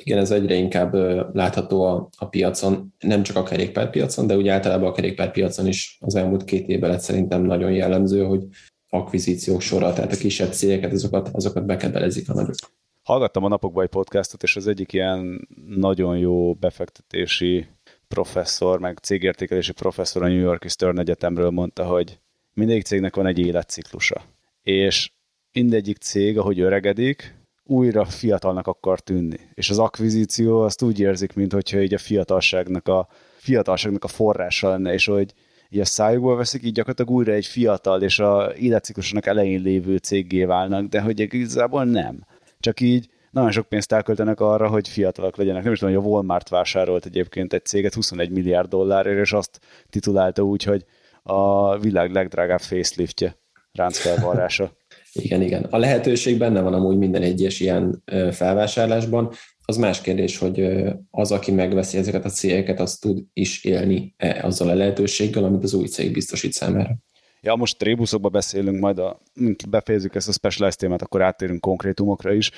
Igen, 0.03 0.17
ez 0.17 0.31
egyre 0.31 0.55
inkább 0.55 0.93
látható 1.35 1.83
a, 1.83 2.09
a 2.17 2.27
piacon, 2.27 2.93
nem 2.99 3.23
csak 3.23 3.35
a 3.35 3.43
kerékpárpiacon, 3.43 4.27
de 4.27 4.37
úgy 4.37 4.47
általában 4.47 4.89
a 4.89 4.91
kerékpárpiacon 4.91 5.67
is 5.67 5.97
az 5.99 6.15
elmúlt 6.15 6.43
két 6.43 6.67
évben 6.67 6.89
lett 6.89 6.99
szerintem 6.99 7.41
nagyon 7.41 7.71
jellemző, 7.71 8.23
hogy 8.23 8.43
akvizíciók 8.89 9.61
sora, 9.61 9.93
tehát 9.93 10.11
a 10.11 10.17
kisebb 10.17 10.51
cégeket, 10.51 10.91
azokat, 10.91 11.29
azokat 11.33 11.65
bekebelezik 11.65 12.29
a 12.29 12.33
nagyok. 12.33 12.55
Hallgattam 13.03 13.43
a 13.43 13.47
napokban 13.47 13.83
egy 13.83 13.89
podcastot, 13.89 14.43
és 14.43 14.55
az 14.55 14.67
egyik 14.67 14.93
ilyen 14.93 15.47
nagyon 15.67 16.17
jó 16.17 16.53
befektetési 16.53 17.67
professzor, 18.07 18.79
meg 18.79 18.97
cégértékelési 18.97 19.73
professzor 19.73 20.23
a 20.23 20.27
New 20.27 20.39
York 20.39 20.69
Stern 20.69 20.99
Egyetemről 20.99 21.49
mondta, 21.49 21.85
hogy 21.85 22.19
mindegyik 22.53 22.85
cégnek 22.85 23.15
van 23.15 23.25
egy 23.25 23.39
életciklusa. 23.39 24.21
És 24.61 25.11
mindegyik 25.55 25.97
cég, 25.97 26.37
ahogy 26.37 26.59
öregedik, 26.59 27.35
újra 27.63 28.05
fiatalnak 28.05 28.67
akar 28.67 28.99
tűnni. 28.99 29.39
És 29.53 29.69
az 29.69 29.79
akvizíció 29.79 30.61
azt 30.61 30.81
úgy 30.81 30.99
érzik, 30.99 31.33
mintha 31.33 31.81
így 31.81 31.93
a 31.93 31.97
fiatalságnak 31.97 32.87
a, 32.87 33.07
fiatalságnak 33.37 34.03
a 34.03 34.07
forrása 34.07 34.69
lenne, 34.69 34.93
és 34.93 35.05
hogy 35.05 35.33
így 35.69 35.79
a 35.79 35.85
szájukból 35.85 36.35
veszik, 36.35 36.63
így 36.63 36.73
gyakorlatilag 36.73 37.11
újra 37.11 37.31
egy 37.31 37.45
fiatal 37.45 38.01
és 38.01 38.19
a 38.19 38.53
életciklusnak 38.55 39.25
elején 39.25 39.61
lévő 39.61 39.97
céggé 39.97 40.43
válnak, 40.43 40.87
de 40.87 41.01
hogy 41.01 41.19
igazából 41.19 41.83
nem. 41.83 42.25
Csak 42.59 42.79
így 42.79 43.09
nagyon 43.31 43.51
sok 43.51 43.67
pénzt 43.67 43.91
elköltenek 43.91 44.39
arra, 44.39 44.67
hogy 44.67 44.87
fiatalak 44.87 45.35
legyenek. 45.35 45.63
Nem 45.63 45.73
is 45.73 45.79
tudom, 45.79 45.95
hogy 45.95 46.03
a 46.03 46.07
Walmart 46.07 46.49
vásárolt 46.49 47.05
egyébként 47.05 47.53
egy 47.53 47.65
céget 47.65 47.93
21 47.93 48.29
milliárd 48.29 48.69
dollárért, 48.69 49.19
és 49.19 49.33
azt 49.33 49.59
titulálta 49.89 50.41
úgy, 50.41 50.63
hogy 50.63 50.85
a 51.23 51.77
világ 51.77 52.11
legdrágább 52.11 52.59
faceliftje, 52.61 53.37
ráncfelvarrása. 53.71 54.71
Igen, 55.19 55.41
igen. 55.41 55.63
A 55.63 55.77
lehetőség 55.77 56.37
benne 56.37 56.61
van 56.61 56.73
amúgy 56.73 56.97
minden 56.97 57.21
egyes 57.21 57.59
ilyen 57.59 58.03
felvásárlásban. 58.31 59.31
Az 59.65 59.77
más 59.77 60.01
kérdés, 60.01 60.37
hogy 60.37 60.67
az, 61.11 61.31
aki 61.31 61.51
megveszi 61.51 61.97
ezeket 61.97 62.25
a 62.25 62.29
cégeket, 62.29 62.79
az 62.79 62.97
tud 62.97 63.23
is 63.33 63.63
élni 63.63 64.13
-e 64.17 64.39
azzal 64.43 64.69
a 64.69 64.73
lehetőséggel, 64.73 65.43
amit 65.43 65.63
az 65.63 65.73
új 65.73 65.87
cég 65.87 66.13
biztosít 66.13 66.51
számára. 66.51 66.97
Ja, 67.41 67.55
most 67.55 67.77
trébuszokba 67.77 68.29
beszélünk, 68.29 68.79
majd 68.79 68.99
a, 68.99 69.21
befejezzük 69.69 70.15
ezt 70.15 70.27
a 70.27 70.31
specialized 70.31 70.79
témát, 70.79 71.01
akkor 71.01 71.21
áttérünk 71.21 71.61
konkrétumokra 71.61 72.33
is. 72.33 72.51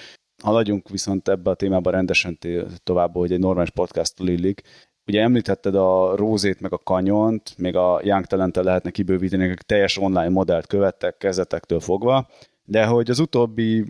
Haladjunk 0.44 0.90
viszont 0.90 1.28
ebbe 1.28 1.50
a 1.50 1.56
témába 1.56 1.90
rendesen 1.90 2.38
tovább, 2.84 3.14
hogy 3.14 3.32
egy 3.32 3.40
normális 3.40 3.70
podcast 3.70 4.14
illik. 4.20 4.62
Ugye 5.08 5.22
említetted 5.22 5.76
a 5.76 6.16
Rózét 6.16 6.62
meg 6.62 6.74
a 6.74 6.78
Kanyont, 6.78 7.54
még 7.58 7.76
a 7.76 8.00
Young 8.04 8.26
talent 8.26 8.56
lehetne 8.56 8.90
kibővíteni, 8.90 9.46
akik 9.46 9.62
teljes 9.62 9.98
online 9.98 10.30
modellt 10.30 10.68
követtek 10.68 11.18
kezdetektől 11.18 11.80
fogva, 11.80 12.28
de 12.64 12.86
hogy 12.86 13.10
az 13.10 13.20
utóbbi 13.20 13.86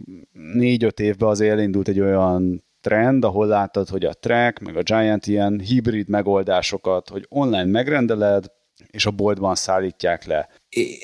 négy-öt 0.53 1.00
évben 1.00 1.29
azért 1.29 1.51
elindult 1.51 1.88
egy 1.88 2.00
olyan 2.00 2.63
trend, 2.81 3.24
ahol 3.24 3.47
láttad, 3.47 3.88
hogy 3.88 4.05
a 4.05 4.13
Track, 4.13 4.59
meg 4.59 4.77
a 4.77 4.81
Giant 4.81 5.27
ilyen 5.27 5.59
hibrid 5.59 6.09
megoldásokat, 6.09 7.09
hogy 7.09 7.25
online 7.29 7.65
megrendeled, 7.65 8.45
és 8.88 9.05
a 9.05 9.12
boltban 9.12 9.55
szállítják 9.55 10.25
le. 10.25 10.50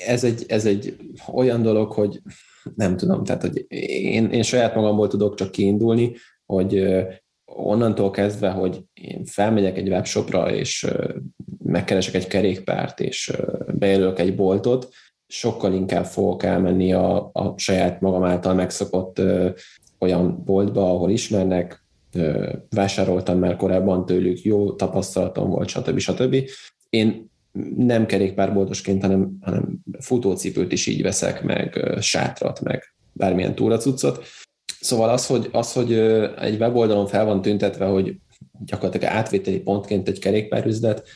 Ez 0.06 0.24
egy, 0.24 0.44
ez 0.48 0.66
egy 0.66 0.96
olyan 1.32 1.62
dolog, 1.62 1.92
hogy 1.92 2.20
nem 2.74 2.96
tudom, 2.96 3.24
tehát 3.24 3.42
hogy 3.42 3.64
én, 3.68 4.30
én 4.30 4.42
saját 4.42 4.74
magamból 4.74 5.08
tudok 5.08 5.34
csak 5.34 5.50
kiindulni, 5.50 6.14
hogy 6.46 6.86
onnantól 7.56 8.10
kezdve, 8.10 8.50
hogy 8.50 8.80
én 8.94 9.24
felmegyek 9.24 9.76
egy 9.76 9.88
webshopra, 9.88 10.52
és 10.54 10.86
megkeresek 11.64 12.14
egy 12.14 12.26
kerékpárt, 12.26 13.00
és 13.00 13.32
bejelölök 13.72 14.18
egy 14.18 14.34
boltot, 14.34 14.88
sokkal 15.26 15.72
inkább 15.72 16.04
fogok 16.04 16.42
elmenni 16.42 16.92
a, 16.92 17.30
a 17.32 17.54
saját 17.56 18.00
magam 18.00 18.24
által 18.24 18.54
megszokott 18.54 19.18
ö, 19.18 19.50
olyan 19.98 20.42
boltba, 20.44 20.90
ahol 20.90 21.10
ismernek, 21.10 21.84
ö, 22.12 22.52
vásároltam 22.70 23.38
már 23.38 23.56
korábban 23.56 24.06
tőlük, 24.06 24.42
jó 24.42 24.72
tapasztalatom 24.72 25.50
volt, 25.50 25.68
stb. 25.68 25.98
stb. 25.98 26.36
Én 26.90 27.30
nem 27.76 28.06
kerékpárboltosként, 28.06 29.02
hanem, 29.02 29.36
hanem 29.40 29.78
futócipőt 29.98 30.72
is 30.72 30.86
így 30.86 31.02
veszek, 31.02 31.42
meg 31.42 31.96
sátrat, 32.00 32.60
meg 32.60 32.94
bármilyen 33.12 33.54
túracuccot. 33.54 34.24
Szóval 34.84 35.08
az, 35.08 35.26
hogy, 35.26 35.48
az, 35.52 35.72
hogy 35.72 35.92
egy 36.38 36.60
weboldalon 36.60 37.06
fel 37.06 37.24
van 37.24 37.42
tüntetve, 37.42 37.84
hogy 37.84 38.16
gyakorlatilag 38.64 39.14
átvételi 39.14 39.60
pontként 39.60 40.08
egy 40.08 40.18
kerékpárüzlet, 40.18 41.08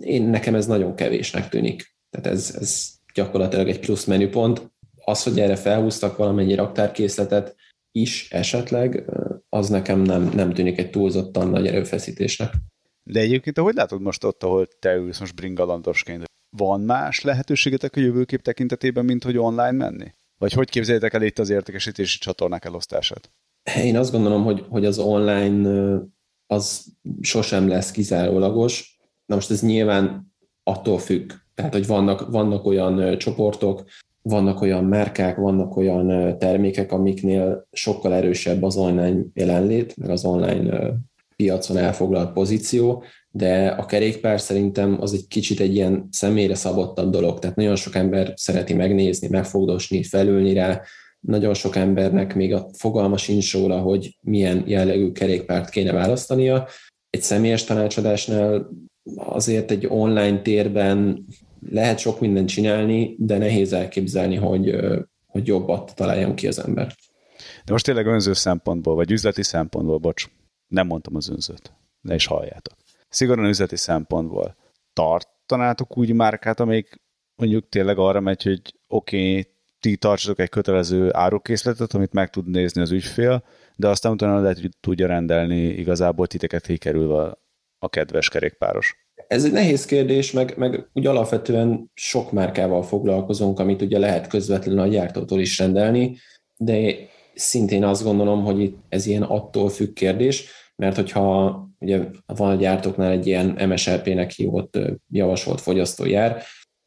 én 0.00 0.22
nekem 0.22 0.54
ez 0.54 0.66
nagyon 0.66 0.94
kevésnek 0.94 1.48
tűnik. 1.48 1.96
Tehát 2.10 2.26
ez, 2.26 2.56
ez 2.60 2.88
gyakorlatilag 3.14 3.68
egy 3.68 3.80
plusz 3.80 4.04
menüpont. 4.04 4.72
Az, 5.04 5.22
hogy 5.22 5.40
erre 5.40 5.56
felhúztak 5.56 6.16
valamennyi 6.16 6.54
raktárkészletet 6.54 7.56
is 7.92 8.30
esetleg, 8.30 9.04
az 9.48 9.68
nekem 9.68 10.00
nem, 10.00 10.30
nem 10.34 10.52
tűnik 10.52 10.78
egy 10.78 10.90
túlzottan 10.90 11.48
nagy 11.48 11.66
erőfeszítésnek. 11.66 12.52
De 13.02 13.20
egyébként, 13.20 13.58
ahogy 13.58 13.74
látod 13.74 14.00
most 14.00 14.24
ott, 14.24 14.42
ahol 14.42 14.66
te 14.78 14.94
ülsz 14.94 15.20
most 15.20 15.34
bringalandosként, 15.34 16.24
van 16.56 16.80
más 16.80 17.20
lehetőségetek 17.20 17.96
a 17.96 18.00
jövőkép 18.00 18.42
tekintetében, 18.42 19.04
mint 19.04 19.24
hogy 19.24 19.38
online 19.38 19.72
menni? 19.72 20.12
Vagy 20.38 20.52
hogy 20.52 20.70
képzeljétek 20.70 21.14
el 21.14 21.22
itt 21.22 21.38
az 21.38 21.50
értékesítési 21.50 22.18
csatornák 22.18 22.64
elosztását? 22.64 23.30
Én 23.76 23.96
azt 23.96 24.12
gondolom, 24.12 24.44
hogy, 24.44 24.64
hogy 24.68 24.84
az 24.84 24.98
online 24.98 25.98
az 26.46 26.86
sosem 27.20 27.68
lesz 27.68 27.90
kizárólagos. 27.90 28.98
Na 29.26 29.34
most 29.34 29.50
ez 29.50 29.62
nyilván 29.62 30.34
attól 30.62 30.98
függ, 30.98 31.32
tehát 31.54 31.72
hogy 31.72 31.86
vannak, 31.86 32.30
vannak 32.30 32.64
olyan 32.64 33.18
csoportok, 33.18 33.84
vannak 34.22 34.60
olyan 34.60 34.84
márkák, 34.84 35.36
vannak 35.36 35.76
olyan 35.76 36.38
termékek, 36.38 36.92
amiknél 36.92 37.68
sokkal 37.72 38.14
erősebb 38.14 38.62
az 38.62 38.76
online 38.76 39.20
jelenlét, 39.34 39.96
meg 39.96 40.10
az 40.10 40.24
online 40.24 40.94
piacon 41.42 41.76
elfoglalt 41.76 42.32
pozíció, 42.32 43.02
de 43.30 43.68
a 43.68 43.86
kerékpár 43.86 44.40
szerintem 44.40 44.96
az 45.00 45.12
egy 45.12 45.26
kicsit 45.28 45.60
egy 45.60 45.74
ilyen 45.74 46.08
személyre 46.10 46.54
szabottabb 46.54 47.10
dolog, 47.10 47.38
tehát 47.38 47.56
nagyon 47.56 47.76
sok 47.76 47.94
ember 47.94 48.32
szereti 48.36 48.74
megnézni, 48.74 49.28
megfogdosni, 49.28 50.02
felülni 50.02 50.52
rá, 50.52 50.82
nagyon 51.20 51.54
sok 51.54 51.76
embernek 51.76 52.34
még 52.34 52.54
a 52.54 52.68
fogalma 52.72 53.16
sincs 53.16 53.52
róla, 53.52 53.78
hogy 53.78 54.18
milyen 54.20 54.64
jellegű 54.66 55.12
kerékpárt 55.12 55.70
kéne 55.70 55.92
választania. 55.92 56.68
Egy 57.10 57.22
személyes 57.22 57.64
tanácsadásnál 57.64 58.68
azért 59.16 59.70
egy 59.70 59.86
online 59.86 60.42
térben 60.42 61.24
lehet 61.70 61.98
sok 61.98 62.20
mindent 62.20 62.48
csinálni, 62.48 63.14
de 63.18 63.38
nehéz 63.38 63.72
elképzelni, 63.72 64.36
hogy, 64.36 64.76
hogy 65.26 65.46
jobbat 65.46 65.94
találjon 65.94 66.34
ki 66.34 66.46
az 66.46 66.64
ember. 66.64 66.94
De 67.64 67.72
most 67.72 67.84
tényleg 67.84 68.06
önző 68.06 68.32
szempontból, 68.32 68.94
vagy 68.94 69.10
üzleti 69.10 69.42
szempontból, 69.42 69.98
bocs, 69.98 70.28
nem 70.68 70.86
mondtam 70.86 71.16
az 71.16 71.28
önzőt, 71.28 71.72
ne 72.00 72.14
is 72.14 72.26
halljátok. 72.26 72.76
Szigorúan 73.08 73.48
üzleti 73.48 73.76
szempontból 73.76 74.56
tartanátok 74.92 75.96
úgy 75.96 76.12
márkát, 76.12 76.60
amelyik 76.60 77.00
mondjuk 77.36 77.68
tényleg 77.68 77.98
arra 77.98 78.20
megy, 78.20 78.42
hogy 78.42 78.60
oké, 78.86 79.30
okay, 79.30 79.46
ti 79.80 79.96
tartsatok 79.96 80.38
egy 80.38 80.48
kötelező 80.48 81.14
árukészletet, 81.14 81.92
amit 81.92 82.12
meg 82.12 82.30
tud 82.30 82.48
nézni 82.48 82.80
az 82.80 82.90
ügyfél, 82.90 83.44
de 83.76 83.88
aztán 83.88 84.12
utána 84.12 84.40
lehet, 84.40 84.60
hogy 84.60 84.70
tudja 84.80 85.06
rendelni 85.06 85.62
igazából 85.62 86.26
titeket 86.26 86.66
kikerülve 86.66 87.38
a 87.78 87.88
kedves 87.88 88.28
kerékpáros. 88.28 88.96
Ez 89.28 89.44
egy 89.44 89.52
nehéz 89.52 89.84
kérdés, 89.84 90.32
meg, 90.32 90.54
meg 90.56 90.88
úgy 90.92 91.06
alapvetően 91.06 91.90
sok 91.94 92.32
márkával 92.32 92.82
foglalkozunk, 92.82 93.58
amit 93.58 93.82
ugye 93.82 93.98
lehet 93.98 94.26
közvetlenül 94.26 94.80
a 94.80 94.86
gyártótól 94.86 95.40
is 95.40 95.58
rendelni, 95.58 96.16
de 96.56 96.96
szintén 97.38 97.84
azt 97.84 98.02
gondolom, 98.02 98.44
hogy 98.44 98.60
itt 98.60 98.76
ez 98.88 99.06
ilyen 99.06 99.22
attól 99.22 99.68
függ 99.68 99.92
kérdés, 99.92 100.44
mert 100.76 100.96
hogyha 100.96 101.58
ugye 101.78 102.00
van 102.26 102.50
a 102.50 102.54
gyártóknál 102.54 103.10
egy 103.10 103.26
ilyen 103.26 103.68
MSRP-nek 103.68 104.30
hívott 104.30 104.78
javasolt 105.10 105.60
fogyasztójár, 105.60 106.42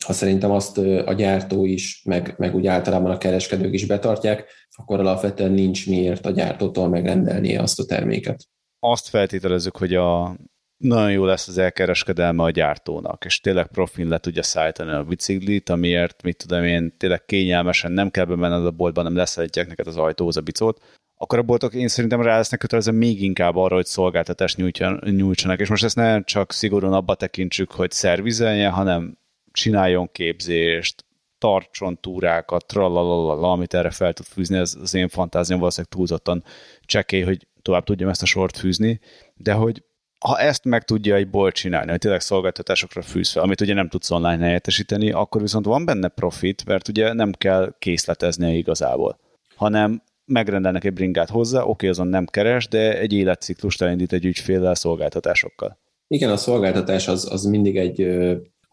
ha 0.06 0.14
szerintem 0.14 0.52
azt 0.52 0.78
a 1.06 1.14
gyártó 1.14 1.66
is, 1.66 2.02
meg, 2.06 2.36
meg 2.38 2.56
úgy 2.56 2.68
általában 2.68 3.12
a 3.12 3.18
kereskedők 3.18 3.74
is 3.74 3.86
betartják, 3.86 4.46
akkor 4.70 5.00
alapvetően 5.00 5.52
nincs 5.52 5.88
miért 5.88 6.26
a 6.26 6.32
gyártótól 6.32 6.90
megrendelnie 6.90 7.62
azt 7.62 7.80
a 7.80 7.86
terméket. 7.86 8.48
Azt 8.80 9.08
feltételezzük, 9.08 9.78
hogy 9.78 9.94
a 9.94 10.38
nagyon 10.82 11.12
jó 11.12 11.26
lesz 11.26 11.48
az 11.48 11.58
elkereskedelme 11.58 12.44
a 12.44 12.50
gyártónak, 12.50 13.26
és 13.26 13.40
tényleg 13.40 13.68
profin 13.68 14.08
le 14.08 14.18
tudja 14.18 14.44
szállítani 14.44 14.92
a 14.92 15.04
biciklit, 15.04 15.70
amiért, 15.70 16.24
mit 16.24 16.38
tudom 16.38 16.64
én, 16.64 16.98
tényleg 16.98 17.26
kényelmesen 17.26 17.92
nem 17.92 18.10
kell 18.12 18.26
bemenned 18.26 18.66
a 18.66 18.72
boltba, 18.72 19.02
nem 19.02 19.16
leszállítják 19.16 19.68
neked 19.68 19.88
az 19.88 19.98
ajtóhoz 19.98 20.38
a 20.38 20.42
bicót, 20.42 20.82
akkor 21.18 21.40
a 21.40 21.44
boltok 21.44 21.74
én 21.74 21.88
szerintem 21.88 22.22
rá 22.22 22.38
lesznek 22.38 22.60
kötelező 22.60 22.92
még 22.92 23.22
inkább 23.22 23.56
arra, 23.56 23.76
hogy 23.76 23.86
szolgáltatást 23.86 24.58
nyújtsanak. 25.02 25.60
És 25.60 25.70
most 25.70 25.84
ezt 25.84 25.96
nem 25.96 26.24
csak 26.24 26.52
szigorúan 26.52 26.94
abba 26.94 27.16
tekintsük, 27.16 27.72
hogy 27.72 27.92
szervizeljen, 27.92 28.72
hanem 28.72 29.18
csináljon 29.52 30.12
képzést, 30.12 31.06
tartson 31.38 32.00
túrákat, 32.00 32.66
tralalala, 32.66 33.52
amit 33.52 33.74
erre 33.74 33.90
fel 33.90 34.14
tud 34.14 34.26
fűzni, 34.26 34.58
ez 34.58 34.78
az 34.82 34.94
én 34.94 35.08
fantáziám 35.08 35.60
valószínűleg 35.60 35.94
túlzottan 35.94 36.44
csekély, 36.82 37.22
hogy 37.22 37.48
tovább 37.62 37.84
tudjam 37.84 38.10
ezt 38.10 38.22
a 38.22 38.26
sort 38.26 38.58
fűzni, 38.58 39.00
de 39.36 39.54
hogy 39.54 39.84
ha 40.26 40.40
ezt 40.40 40.66
meg 40.66 40.84
tudja 40.84 41.16
egy 41.16 41.30
bolt 41.30 41.54
csinálni, 41.54 41.90
hogy 41.90 42.00
tényleg 42.00 42.22
szolgáltatásokra 42.22 43.02
fűz 43.02 43.32
fel, 43.32 43.44
amit 43.44 43.62
ugye 43.62 43.74
nem 43.74 43.90
tudsz 43.90 44.12
online 44.12 44.46
helyettesíteni, 44.46 45.12
akkor 45.12 45.42
viszont 45.42 45.66
van 45.66 45.86
benne 45.86 46.08
profit, 46.08 46.66
mert 46.66 46.88
ugye 46.88 47.14
nem 47.14 47.32
kell 47.32 47.76
készletezni 47.80 48.58
igazából, 48.58 49.20
hanem 49.56 50.04
megrendelnek 50.26 50.84
egy 50.84 50.94
bringát 50.94 51.30
hozzá, 51.30 51.62
oké, 51.62 51.88
azon 51.88 52.08
nem 52.08 52.26
keres, 52.26 52.68
de 52.68 53.00
egy 53.00 53.14
életciklust 53.14 53.82
elindít 53.82 54.14
egy 54.14 54.26
ügyféllel 54.26 54.76
szolgáltatásokkal. 54.76 55.78
Igen, 56.08 56.30
a 56.30 56.38
szolgáltatás 56.38 57.08
az, 57.08 57.32
az 57.32 57.44
mindig 57.44 57.78
egy, 57.78 58.02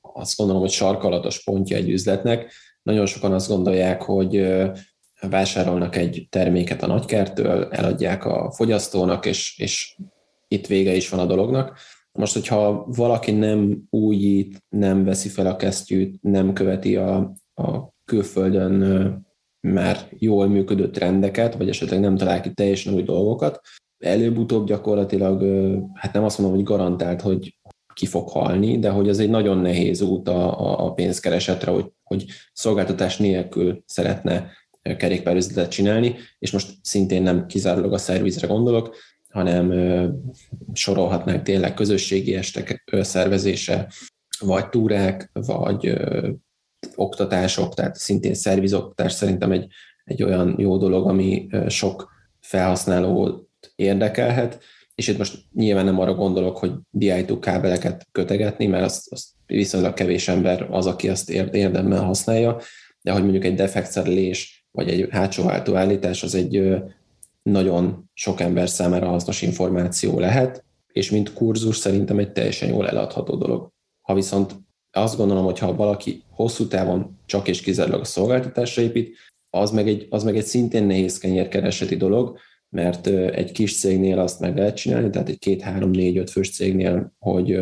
azt 0.00 0.36
gondolom, 0.36 0.62
hogy 0.62 0.70
sarkalatos 0.70 1.44
pontja 1.44 1.76
egy 1.76 1.90
üzletnek. 1.90 2.52
Nagyon 2.82 3.06
sokan 3.06 3.32
azt 3.32 3.48
gondolják, 3.48 4.02
hogy 4.02 4.46
vásárolnak 5.20 5.96
egy 5.96 6.26
terméket 6.30 6.82
a 6.82 6.86
nagykertől, 6.86 7.68
eladják 7.70 8.24
a 8.24 8.52
fogyasztónak, 8.52 9.26
és, 9.26 9.58
és 9.58 9.96
itt 10.48 10.66
vége 10.66 10.94
is 10.94 11.08
van 11.08 11.20
a 11.20 11.26
dolognak. 11.26 11.78
Most, 12.12 12.32
hogyha 12.32 12.86
valaki 12.86 13.30
nem 13.30 13.82
újít, 13.90 14.64
nem 14.68 15.04
veszi 15.04 15.28
fel 15.28 15.46
a 15.46 15.56
kesztyűt, 15.56 16.22
nem 16.22 16.52
követi 16.52 16.96
a, 16.96 17.16
a 17.54 17.92
külföldön 18.04 19.26
már 19.60 20.08
jól 20.10 20.48
működő 20.48 20.90
trendeket, 20.90 21.54
vagy 21.56 21.68
esetleg 21.68 22.00
nem 22.00 22.16
talál 22.16 22.40
ki 22.40 22.52
teljesen 22.52 22.94
új 22.94 23.02
dolgokat, 23.02 23.60
előbb-utóbb 23.98 24.66
gyakorlatilag, 24.66 25.44
hát 25.94 26.12
nem 26.12 26.24
azt 26.24 26.38
mondom, 26.38 26.56
hogy 26.56 26.66
garantált, 26.66 27.20
hogy 27.20 27.58
ki 27.94 28.06
fog 28.06 28.28
halni, 28.28 28.78
de 28.78 28.90
hogy 28.90 29.08
ez 29.08 29.18
egy 29.18 29.30
nagyon 29.30 29.58
nehéz 29.58 30.00
út 30.00 30.28
a, 30.28 30.84
a 30.86 30.92
pénzkeresetre, 30.92 31.70
hogy, 31.70 31.92
hogy 32.02 32.24
szolgáltatás 32.52 33.16
nélkül 33.16 33.82
szeretne 33.86 34.50
kerékpárüzletet 34.96 35.70
csinálni, 35.70 36.14
és 36.38 36.50
most 36.50 36.74
szintén 36.82 37.22
nem 37.22 37.46
kizárólag 37.46 37.92
a 37.92 37.98
szervizre 37.98 38.46
gondolok, 38.46 38.96
hanem 39.28 39.72
sorolhatnánk 40.72 41.42
tényleg 41.42 41.74
közösségi 41.74 42.34
estek 42.34 42.84
szervezése, 43.00 43.92
vagy 44.38 44.68
túrák, 44.68 45.30
vagy 45.32 45.96
oktatások, 46.94 47.74
tehát 47.74 47.96
szintén 47.96 48.34
szervizoktatás 48.34 49.12
szerintem 49.12 49.52
egy, 49.52 49.66
egy 50.04 50.22
olyan 50.22 50.54
jó 50.58 50.76
dolog, 50.76 51.08
ami 51.08 51.48
sok 51.68 52.10
felhasználót 52.40 53.48
érdekelhet, 53.76 54.62
és 54.94 55.08
itt 55.08 55.18
most 55.18 55.38
nyilván 55.54 55.84
nem 55.84 55.98
arra 55.98 56.14
gondolok, 56.14 56.58
hogy 56.58 56.72
DI2 56.98 57.36
kábeleket 57.40 58.06
kötegetni, 58.12 58.66
mert 58.66 58.84
azt, 58.84 59.12
azt 59.12 59.26
viszonylag 59.46 59.94
kevés 59.94 60.28
ember 60.28 60.66
az, 60.70 60.86
aki 60.86 61.08
azt 61.08 61.30
érdemben 61.30 62.04
használja, 62.04 62.60
de 63.02 63.12
hogy 63.12 63.22
mondjuk 63.22 63.44
egy 63.44 63.54
defektszerelés, 63.54 64.66
vagy 64.70 64.88
egy 64.88 65.08
hátsó 65.10 65.44
váltóállítás, 65.44 66.22
az 66.22 66.34
egy 66.34 66.78
nagyon 67.50 68.10
sok 68.14 68.40
ember 68.40 68.68
számára 68.68 69.08
hasznos 69.08 69.42
információ 69.42 70.18
lehet, 70.18 70.64
és 70.92 71.10
mint 71.10 71.32
kurzus 71.32 71.76
szerintem 71.76 72.18
egy 72.18 72.32
teljesen 72.32 72.68
jól 72.68 72.88
eladható 72.88 73.36
dolog. 73.36 73.68
Ha 74.02 74.14
viszont 74.14 74.54
azt 74.90 75.16
gondolom, 75.16 75.44
hogy 75.44 75.58
ha 75.58 75.74
valaki 75.74 76.22
hosszú 76.30 76.66
távon 76.66 77.18
csak 77.26 77.48
és 77.48 77.60
kizárólag 77.60 78.00
a 78.00 78.04
szolgáltatásra 78.04 78.82
épít, 78.82 79.16
az 79.50 79.70
meg 79.70 79.88
egy, 79.88 80.06
az 80.10 80.22
meg 80.24 80.36
egy 80.36 80.44
szintén 80.44 80.84
nehéz 80.84 81.18
kenyérkereseti 81.18 81.96
dolog, 81.96 82.38
mert 82.68 83.06
egy 83.06 83.52
kis 83.52 83.78
cégnél 83.78 84.18
azt 84.18 84.40
meg 84.40 84.56
lehet 84.56 84.76
csinálni, 84.76 85.10
tehát 85.10 85.28
egy 85.28 85.38
két, 85.38 85.62
három, 85.62 85.90
négy, 85.90 86.16
öt 86.16 86.30
fős 86.30 86.50
cégnél, 86.50 87.12
hogy 87.18 87.54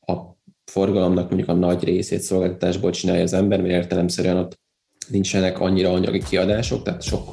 a 0.00 0.36
forgalomnak 0.64 1.28
mondjuk 1.28 1.48
a 1.48 1.54
nagy 1.54 1.84
részét 1.84 2.20
szolgáltatásból 2.20 2.90
csinálja 2.90 3.22
az 3.22 3.32
ember, 3.32 3.60
mert 3.60 3.72
értelemszerűen 3.72 4.36
ott 4.36 4.58
nincsenek 5.08 5.60
annyira 5.60 5.92
anyagi 5.92 6.22
kiadások, 6.22 6.82
tehát 6.82 7.02
sok, 7.02 7.28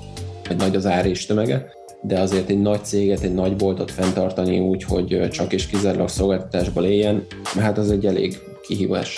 vagy 0.47 0.57
nagy 0.57 0.75
az 0.75 0.85
ár 0.85 1.05
és 1.05 1.25
tömege, 1.25 1.71
de 2.01 2.19
azért 2.19 2.49
egy 2.49 2.61
nagy 2.61 2.83
céget, 2.83 3.21
egy 3.21 3.33
nagy 3.33 3.55
boltot 3.55 3.91
fenntartani 3.91 4.59
úgy, 4.59 4.83
hogy 4.83 5.29
csak 5.29 5.53
és 5.53 5.67
kizárólag 5.67 6.09
szolgáltatásból 6.09 6.83
éljen, 6.83 7.25
hát 7.59 7.77
az 7.77 7.91
egy 7.91 8.05
elég 8.05 8.39
kihívás. 8.61 9.15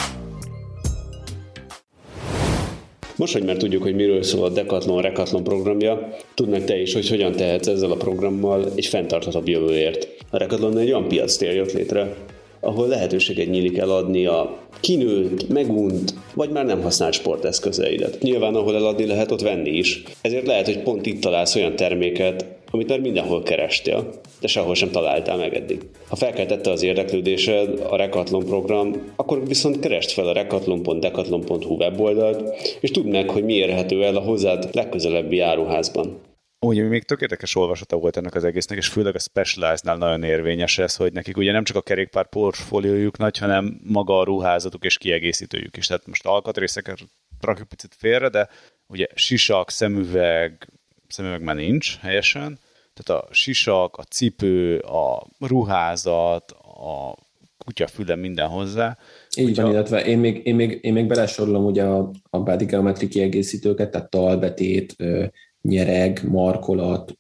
Most, 3.15 3.33
hogy 3.33 3.43
már 3.43 3.57
tudjuk, 3.57 3.83
hogy 3.83 3.95
miről 3.95 4.23
szól 4.23 4.45
a 4.45 4.49
Decathlon 4.49 5.01
Recathlon 5.01 5.43
programja, 5.43 6.15
tudnak 6.33 6.63
te 6.63 6.81
is, 6.81 6.93
hogy 6.93 7.09
hogyan 7.09 7.31
tehetsz 7.31 7.67
ezzel 7.67 7.91
a 7.91 7.95
programmal 7.95 8.71
egy 8.75 8.85
fenntarthatóbb 8.85 9.47
jövőért. 9.47 10.07
A 10.29 10.37
Recathlon 10.37 10.77
egy 10.77 10.91
olyan 10.91 11.07
piac 11.07 11.41
jött 11.41 11.71
létre, 11.71 12.13
ahol 12.59 12.87
lehetőséget 12.87 13.49
nyílik 13.49 13.77
eladni 13.77 14.25
a 14.25 14.57
kinőtt, 14.79 15.49
megunt, 15.49 16.13
vagy 16.33 16.49
már 16.49 16.65
nem 16.65 16.81
használt 16.81 17.13
sporteszközeidet. 17.13 18.21
Nyilván, 18.21 18.55
ahol 18.55 18.75
eladni 18.75 19.05
lehet, 19.05 19.31
ott 19.31 19.41
venni 19.41 19.69
is. 19.69 20.03
Ezért 20.21 20.45
lehet, 20.45 20.65
hogy 20.65 20.79
pont 20.79 21.05
itt 21.05 21.21
találsz 21.21 21.55
olyan 21.55 21.75
terméket, 21.75 22.45
amit 22.73 22.89
már 22.89 22.99
mindenhol 22.99 23.43
kerestél, 23.43 24.09
de 24.39 24.47
sehol 24.47 24.75
sem 24.75 24.91
találtál 24.91 25.38
meg 25.38 25.53
eddig. 25.53 25.81
Ha 26.07 26.15
felkeltette 26.15 26.71
az 26.71 26.83
érdeklődésed 26.83 27.79
a 27.89 27.95
Recathlon 27.95 28.45
program, 28.45 29.13
akkor 29.15 29.47
viszont 29.47 29.79
kerest 29.79 30.12
fel 30.12 30.27
a 30.27 30.33
recathlon.decathlon.hu 30.33 31.75
weboldalt, 31.75 32.57
és 32.79 32.91
tudd 32.91 33.07
meg, 33.07 33.29
hogy 33.29 33.43
mi 33.43 33.53
érhető 33.53 34.03
el 34.03 34.15
a 34.15 34.19
hozzád 34.19 34.69
legközelebbi 34.71 35.39
áruházban. 35.39 36.19
Úgy, 36.59 36.88
még 36.88 37.03
tök 37.03 37.21
érdekes 37.21 37.55
olvasata 37.55 37.97
volt 37.97 38.17
ennek 38.17 38.36
az 38.36 38.43
egésznek, 38.43 38.77
és 38.77 38.88
főleg 38.88 39.15
a 39.15 39.19
Specialized-nál 39.19 39.97
nagyon 39.97 40.23
érvényes 40.23 40.77
ez, 40.77 40.95
hogy 40.95 41.13
nekik 41.13 41.38
ugye 41.38 41.51
nem 41.51 41.63
csak 41.63 41.75
a 41.75 41.81
kerékpár 41.81 42.29
portfóliójuk 42.29 43.17
nagy, 43.17 43.38
hanem 43.38 43.79
maga 43.83 44.19
a 44.19 44.23
ruházatuk 44.23 44.83
és 44.83 44.97
kiegészítőjük 44.97 45.77
is. 45.77 45.88
Tehát 45.88 46.07
most 46.07 46.25
alkatrészeket 46.25 46.99
rakjuk 47.41 47.67
picit 47.67 47.95
félre, 47.97 48.29
de 48.29 48.49
ugye 48.88 49.07
sisak, 49.15 49.69
szemüveg, 49.69 50.67
szemüveg 51.13 51.41
már 51.41 51.56
nincs 51.56 51.97
helyesen, 51.97 52.60
tehát 52.93 53.23
a 53.23 53.34
sisak, 53.34 53.97
a 53.97 54.04
cipő, 54.04 54.78
a 54.78 55.28
ruházat, 55.39 56.52
a 56.52 57.15
kutyafüle 57.58 58.15
minden 58.15 58.47
hozzá. 58.47 58.97
Így 59.38 59.56
van, 59.56 59.65
a... 59.65 59.69
illetve 59.69 60.06
én 60.06 60.19
még, 60.19 60.41
én 60.45 60.56
még, 60.56 60.80
én 60.82 60.93
még 60.93 61.08
belesorolom 61.08 61.65
ugye 61.65 61.84
a, 61.84 62.12
a 62.30 62.39
body 62.39 62.65
geometry 62.65 63.08
kiegészítőket, 63.08 63.91
tehát 63.91 64.10
talbetét, 64.10 64.95
nyereg, 65.62 66.21
markolat, 66.30 67.17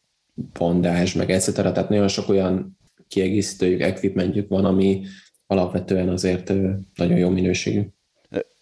bandázs, 0.53 1.13
meg 1.13 1.29
etc. 1.29 1.53
Tehát 1.53 1.89
nagyon 1.89 2.07
sok 2.07 2.29
olyan 2.29 2.77
kiegészítőjük, 3.07 3.81
equipmentjük 3.81 4.49
van, 4.49 4.65
ami 4.65 5.03
alapvetően 5.47 6.09
azért 6.09 6.53
nagyon 6.95 7.17
jó 7.17 7.29
minőségű. 7.29 7.81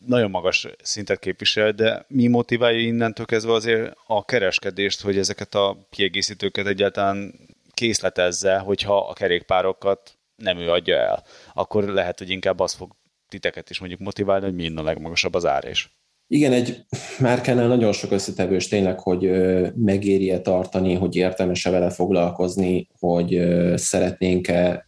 Nagyon 0.05 0.29
magas 0.29 0.67
szintet 0.83 1.19
képvisel, 1.19 1.71
de 1.71 2.05
mi 2.07 2.27
motiválja 2.27 2.79
innentől 2.79 3.25
kezdve 3.25 3.53
azért 3.53 3.95
a 4.07 4.25
kereskedést, 4.25 5.01
hogy 5.01 5.17
ezeket 5.17 5.55
a 5.55 5.87
kiegészítőket 5.89 6.67
egyáltalán 6.67 7.33
készletezze, 7.73 8.57
hogyha 8.57 8.97
a 9.07 9.13
kerékpárokat 9.13 10.17
nem 10.35 10.57
ő 10.57 10.69
adja 10.69 10.97
el. 10.97 11.23
Akkor 11.53 11.83
lehet, 11.83 12.17
hogy 12.17 12.29
inkább 12.29 12.59
az 12.59 12.73
fog 12.73 12.91
titeket 13.27 13.69
is 13.69 13.79
mondjuk 13.79 13.99
motiválni, 13.99 14.45
hogy 14.45 14.55
mi 14.55 14.71
a 14.75 14.83
legmagasabb 14.83 15.33
az 15.33 15.45
ár 15.45 15.69
is. 15.69 15.95
Igen, 16.27 16.51
egy 16.51 16.85
márkánál 17.19 17.67
nagyon 17.67 17.91
sok 17.91 18.11
összetevős 18.11 18.67
tényleg, 18.67 18.99
hogy 18.99 19.31
megéri-e 19.75 20.39
tartani, 20.39 20.93
hogy 20.93 21.15
értelmes-e 21.15 21.69
vele 21.69 21.89
foglalkozni, 21.89 22.87
hogy 22.99 23.41
szeretnénk-e 23.75 24.85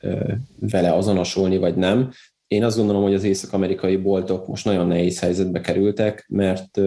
vele 0.59 0.93
azonosulni, 0.93 1.57
vagy 1.57 1.75
nem. 1.75 2.11
Én 2.53 2.63
azt 2.63 2.77
gondolom, 2.77 3.01
hogy 3.01 3.13
az 3.13 3.23
észak-amerikai 3.23 3.95
boltok 3.95 4.47
most 4.47 4.65
nagyon 4.65 4.87
nehéz 4.87 5.19
helyzetbe 5.19 5.61
kerültek, 5.61 6.25
mert 6.29 6.79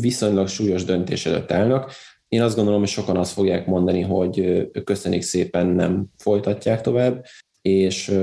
viszonylag 0.00 0.48
súlyos 0.48 0.84
döntés 0.84 1.26
előtt 1.26 1.52
állnak. 1.52 1.92
Én 2.28 2.42
azt 2.42 2.56
gondolom, 2.56 2.80
hogy 2.80 2.88
sokan 2.88 3.16
azt 3.16 3.32
fogják 3.32 3.66
mondani, 3.66 4.00
hogy 4.00 4.68
köszönik 4.84 5.22
szépen, 5.22 5.66
nem 5.66 6.06
folytatják 6.16 6.80
tovább, 6.80 7.24
és 7.62 8.18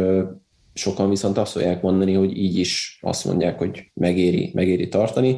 sokan 0.74 1.10
viszont 1.10 1.38
azt 1.38 1.52
fogják 1.52 1.82
mondani, 1.82 2.14
hogy 2.14 2.38
így 2.38 2.58
is 2.58 3.00
azt 3.02 3.26
mondják, 3.26 3.58
hogy 3.58 3.92
megéri, 3.94 4.52
megéri 4.54 4.88
tartani. 4.88 5.38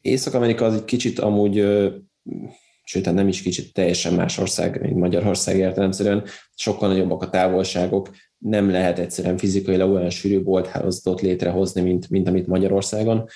Észak-Amerika 0.00 0.64
az 0.64 0.74
egy 0.74 0.84
kicsit 0.84 1.18
amúgy, 1.18 1.66
sőt, 2.88 3.04
hát 3.04 3.14
nem 3.14 3.28
is 3.28 3.42
kicsit, 3.42 3.72
teljesen 3.72 4.14
más 4.14 4.38
ország, 4.38 4.80
mint 4.80 4.96
Magyarország 4.96 5.56
értelemszerűen, 5.56 6.24
sokkal 6.54 6.88
nagyobbak 6.88 7.22
a 7.22 7.30
távolságok, 7.30 8.10
nem 8.38 8.70
lehet 8.70 8.98
egyszerűen 8.98 9.36
fizikailag 9.36 9.90
olyan 9.90 10.10
sűrű 10.10 10.42
bolthálózatot 10.42 11.20
létrehozni, 11.20 11.80
mint, 11.80 12.10
mint 12.10 12.28
amit 12.28 12.46
Magyarországon. 12.46 13.28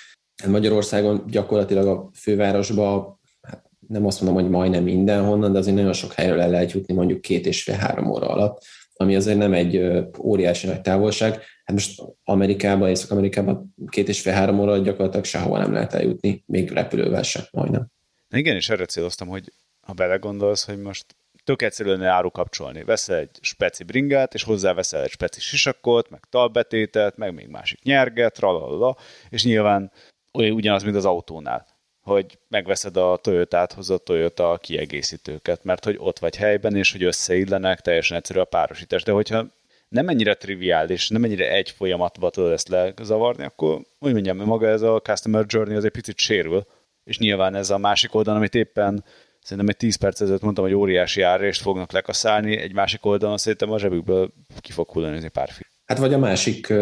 Magyarországon 0.47 1.23
gyakorlatilag 1.27 1.87
a 1.87 2.09
fővárosba, 2.13 3.19
hát 3.41 3.63
nem 3.87 4.05
azt 4.05 4.21
mondom, 4.21 4.41
hogy 4.41 4.51
majdnem 4.51 4.83
mindenhonnan, 4.83 5.51
de 5.51 5.57
azért 5.57 5.75
nagyon 5.75 5.93
sok 5.93 6.13
helyről 6.13 6.41
el 6.41 6.49
lehet 6.49 6.71
jutni 6.71 6.93
mondjuk 6.93 7.21
két 7.21 7.45
és 7.45 7.63
fél-három 7.63 8.09
óra 8.09 8.27
alatt 8.27 8.61
ami 8.93 9.15
azért 9.15 9.37
nem 9.37 9.53
egy 9.53 10.03
óriási 10.19 10.67
nagy 10.67 10.81
távolság. 10.81 11.31
Hát 11.31 11.75
most 11.75 12.01
Amerikában, 12.23 12.89
Észak-Amerikában 12.89 13.75
két 13.87 14.07
és 14.07 14.21
fél 14.21 14.33
három 14.33 14.59
óra 14.59 14.77
gyakorlatilag 14.77 15.25
sehova 15.25 15.57
nem 15.57 15.73
lehet 15.73 15.93
eljutni, 15.93 16.43
még 16.45 16.71
repülővel 16.71 17.23
sem, 17.23 17.43
majdnem. 17.51 17.91
Igen, 18.33 18.55
és 18.55 18.69
erre 18.69 18.85
céloztam, 18.85 19.27
hogy 19.27 19.51
ha 19.81 19.93
belegondolsz, 19.93 20.65
hogy 20.65 20.81
most 20.81 21.05
tök 21.43 21.61
egyszerűen 21.61 22.03
áru 22.03 22.31
kapcsolni. 22.31 22.83
Veszel 22.83 23.17
egy 23.17 23.29
speci 23.41 23.83
bringát, 23.83 24.33
és 24.33 24.43
hozzá 24.43 24.73
veszel 24.73 25.03
egy 25.03 25.09
speci 25.09 25.39
sisakot, 25.39 26.09
meg 26.09 26.21
talbetétet, 26.29 27.17
meg 27.17 27.33
még 27.33 27.47
másik 27.47 27.83
nyerget, 27.83 28.39
ralala, 28.39 28.97
és 29.29 29.43
nyilván 29.43 29.91
olyan 30.33 30.51
ugyanaz, 30.51 30.83
mint 30.83 30.95
az 30.95 31.05
autónál 31.05 31.73
hogy 32.03 32.37
megveszed 32.47 32.97
a 32.97 33.19
Toyota-t, 33.21 33.73
a 33.73 33.97
Toyota 33.97 34.57
kiegészítőket, 34.61 35.63
mert 35.63 35.83
hogy 35.83 35.95
ott 35.99 36.19
vagy 36.19 36.35
helyben, 36.35 36.75
és 36.75 36.91
hogy 36.91 37.03
összeillenek, 37.03 37.81
teljesen 37.81 38.17
egyszerű 38.17 38.39
a 38.39 38.45
párosítás. 38.45 39.03
De 39.03 39.11
hogyha 39.11 39.45
nem 39.87 40.07
ennyire 40.07 40.33
triviális, 40.33 41.09
nem 41.09 41.23
ennyire 41.23 41.51
egy 41.51 41.69
folyamatba 41.69 42.29
tudod 42.29 42.51
ezt 42.51 42.67
lezavarni, 42.67 43.43
akkor 43.43 43.81
úgy 43.99 44.13
mondjam, 44.13 44.37
maga 44.37 44.67
ez 44.67 44.81
a 44.81 44.99
customer 45.01 45.45
journey 45.47 45.75
az 45.75 45.85
egy 45.85 45.91
picit 45.91 46.17
sérül, 46.17 46.65
és 47.03 47.17
nyilván 47.17 47.55
ez 47.55 47.69
a 47.69 47.77
másik 47.77 48.15
oldalon, 48.15 48.39
amit 48.39 48.55
éppen 48.55 49.03
szerintem 49.41 49.67
egy 49.67 49.77
10 49.77 49.95
perc 49.95 50.21
ezelőtt 50.21 50.41
mondtam, 50.41 50.65
hogy 50.65 50.73
óriási 50.73 51.21
árrést 51.21 51.61
fognak 51.61 51.91
lekaszálni, 51.91 52.57
egy 52.57 52.73
másik 52.73 53.05
oldalon 53.05 53.37
szerintem 53.37 53.71
a 53.71 53.79
zsebükből 53.79 54.33
ki 54.59 54.71
fog 54.71 54.89
hullani 54.89 55.29
pár 55.29 55.49
film. 55.49 55.69
Hát 55.85 55.97
vagy 55.97 56.13
a 56.13 56.17
másik 56.17 56.73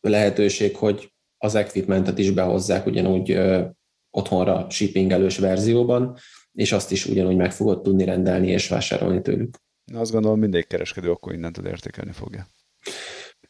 lehetőség, 0.00 0.76
hogy 0.76 1.12
az 1.38 1.54
equipmentet 1.54 2.18
is 2.18 2.30
behozzák 2.30 2.86
ugyanúgy 2.86 3.38
otthonra 4.10 4.66
shippingelős 4.70 5.38
verzióban, 5.38 6.16
és 6.52 6.72
azt 6.72 6.92
is 6.92 7.06
ugyanúgy 7.06 7.36
meg 7.36 7.52
fogod 7.52 7.82
tudni 7.82 8.04
rendelni 8.04 8.48
és 8.48 8.68
vásárolni 8.68 9.22
tőlük. 9.22 9.56
Azt 9.94 10.12
gondolom, 10.12 10.38
mindegy 10.38 10.66
kereskedő 10.66 11.10
akkor 11.10 11.32
innentől 11.32 11.66
értékelni 11.66 12.12
fogja. 12.12 12.46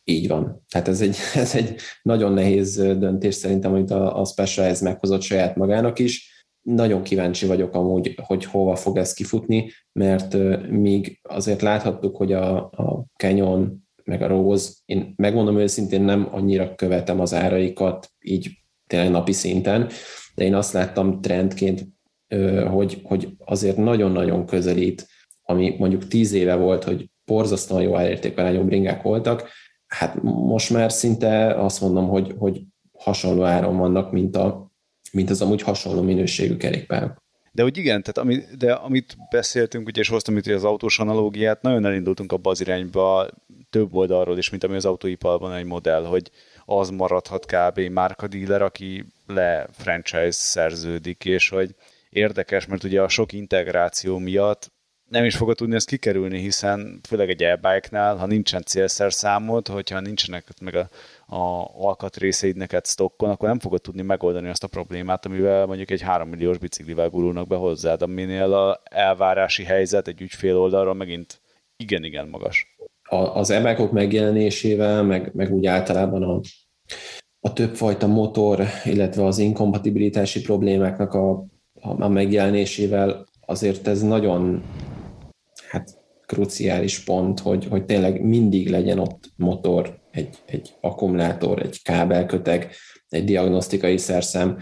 Így 0.09 0.29
van. 0.29 0.64
Tehát 0.69 0.88
ez 0.88 1.01
egy, 1.01 1.16
ez 1.35 1.55
egy 1.55 1.81
nagyon 2.03 2.33
nehéz 2.33 2.77
döntés 2.77 3.35
szerintem, 3.35 3.73
amit 3.73 3.90
a, 3.90 4.21
a 4.21 4.25
Specialized 4.25 4.83
meghozott 4.83 5.23
saját 5.23 5.57
magának 5.57 5.99
is. 5.99 6.45
Nagyon 6.62 7.03
kíváncsi 7.03 7.47
vagyok 7.47 7.75
amúgy, 7.75 8.14
hogy 8.23 8.45
hova 8.45 8.77
fog 8.77 8.97
ez 8.97 9.12
kifutni, 9.12 9.73
mert 9.92 10.37
míg 10.69 11.19
azért 11.23 11.62
láthattuk, 11.62 12.16
hogy 12.16 12.33
a, 12.33 12.57
a 12.57 13.05
Canyon 13.16 13.85
meg 14.05 14.23
a 14.23 14.27
Rose, 14.27 14.71
én 14.85 15.14
megmondom 15.16 15.59
őszintén 15.59 16.03
nem 16.03 16.29
annyira 16.33 16.75
követem 16.75 17.21
az 17.21 17.35
áraikat 17.35 18.11
így 18.21 18.51
tényleg 18.87 19.11
napi 19.11 19.33
szinten, 19.33 19.88
de 20.35 20.45
én 20.45 20.55
azt 20.55 20.73
láttam 20.73 21.21
trendként, 21.21 21.87
hogy, 22.69 23.01
hogy 23.03 23.29
azért 23.45 23.77
nagyon-nagyon 23.77 24.47
közelít, 24.47 25.07
ami 25.42 25.75
mondjuk 25.79 26.09
tíz 26.09 26.33
éve 26.33 26.55
volt, 26.55 26.85
hogy 26.85 27.11
borzasztóan 27.25 27.83
jó 27.83 27.97
árértékarányú 27.97 28.64
bringák 28.64 29.03
voltak, 29.03 29.49
hát 29.87 30.22
most 30.22 30.70
már 30.70 30.92
szinte 30.92 31.62
azt 31.64 31.81
mondom, 31.81 32.09
hogy, 32.09 32.35
hogy 32.38 32.62
hasonló 32.99 33.42
áron 33.42 33.77
vannak, 33.77 34.12
mint, 34.12 34.37
a, 34.37 34.72
mint 35.12 35.31
az 35.31 35.42
amúgy 35.42 35.62
hasonló 35.62 36.03
minőségű 36.03 36.57
kerékpárok. 36.57 37.25
De 37.53 37.62
hogy 37.62 37.77
igen, 37.77 38.03
tehát 38.03 38.18
ami, 38.18 38.57
de 38.59 38.72
amit 38.72 39.16
beszéltünk, 39.31 39.87
ugye, 39.87 40.01
és 40.01 40.09
hoztam 40.09 40.37
itt 40.37 40.46
az 40.46 40.64
autós 40.64 40.99
analógiát, 40.99 41.62
nagyon 41.62 41.85
elindultunk 41.85 42.33
abba 42.33 42.51
az 42.51 42.61
irányba 42.61 43.29
több 43.70 43.94
oldalról 43.94 44.38
is, 44.38 44.51
mint 44.51 44.64
ami 44.64 44.75
az 44.75 44.85
autóiparban 44.85 45.53
egy 45.53 45.64
modell, 45.64 46.05
hogy 46.05 46.31
az 46.64 46.90
maradhat 46.90 47.46
kb. 47.46 47.81
márkadíler, 47.81 48.62
aki 48.62 49.05
le 49.27 49.68
franchise 49.72 50.31
szerződik, 50.31 51.25
és 51.25 51.49
hogy 51.49 51.75
érdekes, 52.11 52.66
mert 52.66 52.85
ugye 52.85 53.03
a 53.03 53.09
sok 53.09 53.33
integráció 53.33 54.18
miatt 54.18 54.72
nem 55.09 55.25
is 55.25 55.37
fogod 55.37 55.57
tudni 55.57 55.75
ezt 55.75 55.88
kikerülni, 55.88 56.38
hiszen 56.38 57.01
főleg 57.09 57.29
egy 57.31 57.42
e-bike-nál, 57.42 58.16
ha 58.16 58.27
nincsen 58.27 58.62
célszer 58.62 59.12
számod, 59.12 59.69
hogyha 59.69 60.01
nincsenek 60.01 60.45
meg 60.61 60.75
a, 60.75 60.88
a 61.37 61.71
alkatrészeid 61.87 62.57
neked 62.57 62.87
stockon, 62.87 63.31
akkor 63.31 63.49
nem 63.49 63.59
fogod 63.59 63.81
tudni 63.81 64.03
megoldani 64.03 64.49
azt 64.49 64.64
a 64.64 64.69
problémát, 64.69 65.27
amivel 65.27 65.66
mondjuk 65.66 65.90
egy 65.90 66.01
3 66.01 66.29
milliós 66.29 66.59
biciklivel 66.59 67.09
gurulnak 67.09 67.47
be 67.47 67.57
hozzád, 67.57 68.03
aminél 68.03 68.53
a 68.53 68.83
elvárási 68.85 69.64
helyzet 69.64 70.09
egy 70.09 70.21
ügyfél 70.21 70.57
oldalról 70.57 70.95
megint 70.95 71.40
igen-igen 71.77 72.29
magas. 72.29 72.77
Az 73.33 73.51
e 73.51 73.77
megjelenésével, 73.92 75.03
meg, 75.03 75.31
meg 75.35 75.53
úgy 75.53 75.66
általában 75.66 76.23
a, 76.23 76.40
a 77.40 77.53
többfajta 77.53 78.07
motor, 78.07 78.64
illetve 78.85 79.25
az 79.25 79.38
inkompatibilitási 79.38 80.40
problémáknak 80.40 81.14
a, 81.14 81.47
a 81.81 82.09
megjelenésével 82.09 83.25
azért 83.47 83.87
ez 83.87 84.03
nagyon 84.03 84.62
hát 85.68 85.98
kruciális 86.26 86.98
pont, 86.98 87.40
hogy, 87.40 87.66
hogy 87.70 87.85
tényleg 87.85 88.22
mindig 88.22 88.70
legyen 88.70 88.98
ott 88.98 89.33
motor, 89.37 89.98
egy, 90.11 90.37
egy 90.46 90.74
akkumulátor, 90.81 91.62
egy 91.62 91.83
kábelköteg, 91.83 92.70
egy 93.09 93.24
diagnosztikai 93.24 93.96
szerszem, 93.96 94.59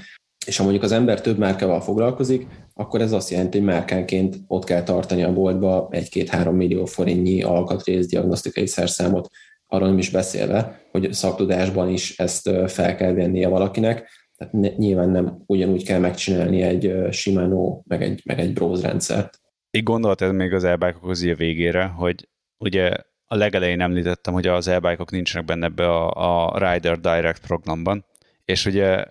és 0.47 0.57
ha 0.57 0.63
mondjuk 0.63 0.85
az 0.85 0.93
ember 0.93 1.21
több 1.21 1.39
márkával 1.39 1.81
foglalkozik, 1.81 2.47
akkor 2.75 3.01
ez 3.01 3.13
azt 3.13 3.31
jelenti, 3.31 3.59
hogy 3.59 3.67
márkánként 3.67 4.37
ott 4.47 4.65
kell 4.65 4.83
tartani 4.83 5.23
a 5.23 5.33
boltba 5.33 5.89
egy-két-három 5.91 6.57
millió 6.57 6.85
forintnyi 6.85 7.43
alkatrész 7.43 8.07
diagnosztikai 8.07 8.67
szerszámot, 8.67 9.29
arról 9.67 9.89
nem 9.89 9.99
is 9.99 10.11
beszélve, 10.11 10.81
hogy 10.91 11.13
szaktudásban 11.13 11.89
is 11.89 12.19
ezt 12.19 12.51
fel 12.67 12.97
kell 12.97 13.13
vennie 13.13 13.49
valakinek, 13.49 14.09
tehát 14.37 14.77
nyilván 14.77 15.11
nem 15.11 15.43
ugyanúgy 15.47 15.85
kell 15.85 15.99
megcsinálni 15.99 16.63
egy 16.63 16.95
Shimano, 17.11 17.81
meg 17.85 18.03
egy, 18.03 18.23
meg 18.25 18.39
egy 18.39 18.53
Bros 18.53 18.81
rendszert. 18.81 19.41
Így 19.77 19.83
gondoltad 19.83 20.35
még 20.35 20.53
az 20.53 20.65
elbákokhoz 20.65 21.23
a 21.23 21.35
végére, 21.35 21.85
hogy 21.87 22.29
ugye 22.59 22.97
a 23.27 23.37
legelején 23.37 23.81
említettem, 23.81 24.35
hogy 24.35 24.47
az 24.47 24.69
elbákok 24.69 25.11
nincsenek 25.11 25.47
benne 25.47 25.67
ebbe 25.67 25.89
a, 25.89 26.11
a 26.53 26.59
Rider 26.59 27.01
Direct 27.01 27.47
programban, 27.47 28.05
és 28.45 28.67
ugye 28.67 29.05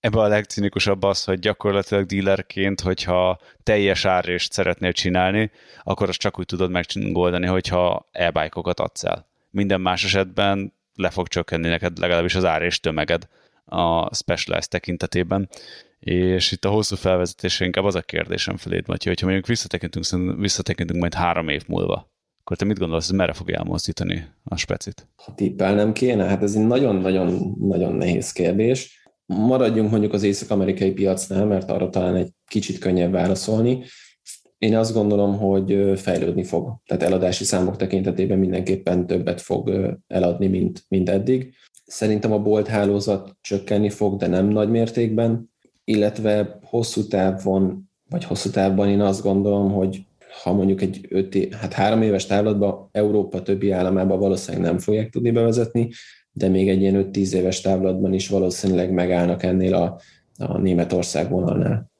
ebbe 0.00 0.20
a 0.20 0.26
legcinikusabb 0.26 1.02
az, 1.02 1.24
hogy 1.24 1.38
gyakorlatilag 1.38 2.06
dealerként, 2.06 2.80
hogyha 2.80 3.38
teljes 3.62 4.04
árést 4.04 4.52
szeretnél 4.52 4.92
csinálni, 4.92 5.50
akkor 5.82 6.08
azt 6.08 6.18
csak 6.18 6.38
úgy 6.38 6.46
tudod 6.46 6.70
megoldani, 6.70 7.46
hogyha 7.46 8.08
e-bike-okat 8.12 8.80
adsz 8.80 9.04
el. 9.04 9.26
Minden 9.50 9.80
más 9.80 10.04
esetben 10.04 10.72
le 10.94 11.10
fog 11.10 11.28
csökkenni 11.28 11.68
neked 11.68 11.98
legalábbis 11.98 12.34
az 12.34 12.44
ár 12.44 12.62
és 12.62 12.80
tömeged 12.80 13.28
a 13.64 14.14
Specialized 14.14 14.70
tekintetében. 14.70 15.48
És 16.00 16.52
itt 16.52 16.64
a 16.64 16.70
hosszú 16.70 16.96
felvezetésre 16.96 17.64
inkább 17.64 17.84
az 17.84 17.94
a 17.94 18.00
kérdésem 18.00 18.56
feléd, 18.56 18.88
Matyi, 18.88 19.08
hogyha 19.08 19.26
mondjuk 19.26 19.46
visszatekintünk, 19.46 20.06
visszatekintünk 20.38 21.00
majd 21.00 21.14
három 21.14 21.48
év 21.48 21.62
múlva, 21.66 22.10
akkor 22.40 22.56
te 22.56 22.64
mit 22.64 22.78
gondolsz, 22.78 23.08
hogy 23.08 23.16
merre 23.16 23.32
fog 23.32 23.50
elmozdítani 23.50 24.26
a 24.44 24.56
specit? 24.56 25.08
Ha 25.24 25.34
tippelnem 25.34 25.92
kéne, 25.92 26.24
hát 26.24 26.42
ez 26.42 26.54
egy 26.54 26.66
nagyon-nagyon 26.66 27.56
nagyon 27.58 27.94
nehéz 27.94 28.32
kérdés 28.32 29.00
Maradjunk 29.36 29.90
mondjuk 29.90 30.12
az 30.12 30.22
észak-amerikai 30.22 30.92
piacnál, 30.92 31.46
mert 31.46 31.70
arra 31.70 31.88
talán 31.88 32.16
egy 32.16 32.30
kicsit 32.46 32.78
könnyebb 32.78 33.12
válaszolni. 33.12 33.84
Én 34.58 34.76
azt 34.76 34.92
gondolom, 34.92 35.38
hogy 35.38 35.92
fejlődni 36.00 36.44
fog. 36.44 36.76
Tehát 36.86 37.02
eladási 37.02 37.44
számok 37.44 37.76
tekintetében 37.76 38.38
mindenképpen 38.38 39.06
többet 39.06 39.40
fog 39.40 39.70
eladni, 40.06 40.46
mint, 40.46 40.84
mint 40.88 41.08
eddig. 41.08 41.54
Szerintem 41.84 42.32
a 42.32 42.38
bolt 42.38 42.66
hálózat 42.66 43.36
csökkenni 43.40 43.90
fog, 43.90 44.18
de 44.18 44.26
nem 44.26 44.46
nagy 44.46 44.70
mértékben, 44.70 45.49
illetve 45.90 46.58
hosszú 46.62 47.06
távon, 47.06 47.90
vagy 48.10 48.24
hosszú 48.24 48.50
távban 48.50 48.88
én 48.88 49.00
azt 49.00 49.22
gondolom, 49.22 49.72
hogy 49.72 50.04
ha 50.42 50.52
mondjuk 50.52 50.80
egy 50.80 51.06
öt 51.08 51.34
év, 51.34 51.52
hát 51.52 51.72
három 51.72 52.02
éves 52.02 52.26
távlatban 52.26 52.88
Európa 52.92 53.42
többi 53.42 53.70
államában 53.70 54.18
valószínűleg 54.18 54.66
nem 54.66 54.78
fogják 54.78 55.10
tudni 55.10 55.30
bevezetni, 55.30 55.90
de 56.32 56.48
még 56.48 56.68
egy 56.68 56.80
ilyen 56.80 57.10
5-10 57.12 57.32
éves 57.32 57.60
távlatban 57.60 58.12
is 58.12 58.28
valószínűleg 58.28 58.92
megállnak 58.92 59.42
ennél 59.42 59.74
a, 59.74 60.00
a 60.38 60.58
Németország 60.58 61.30
vonalnál. 61.30 61.90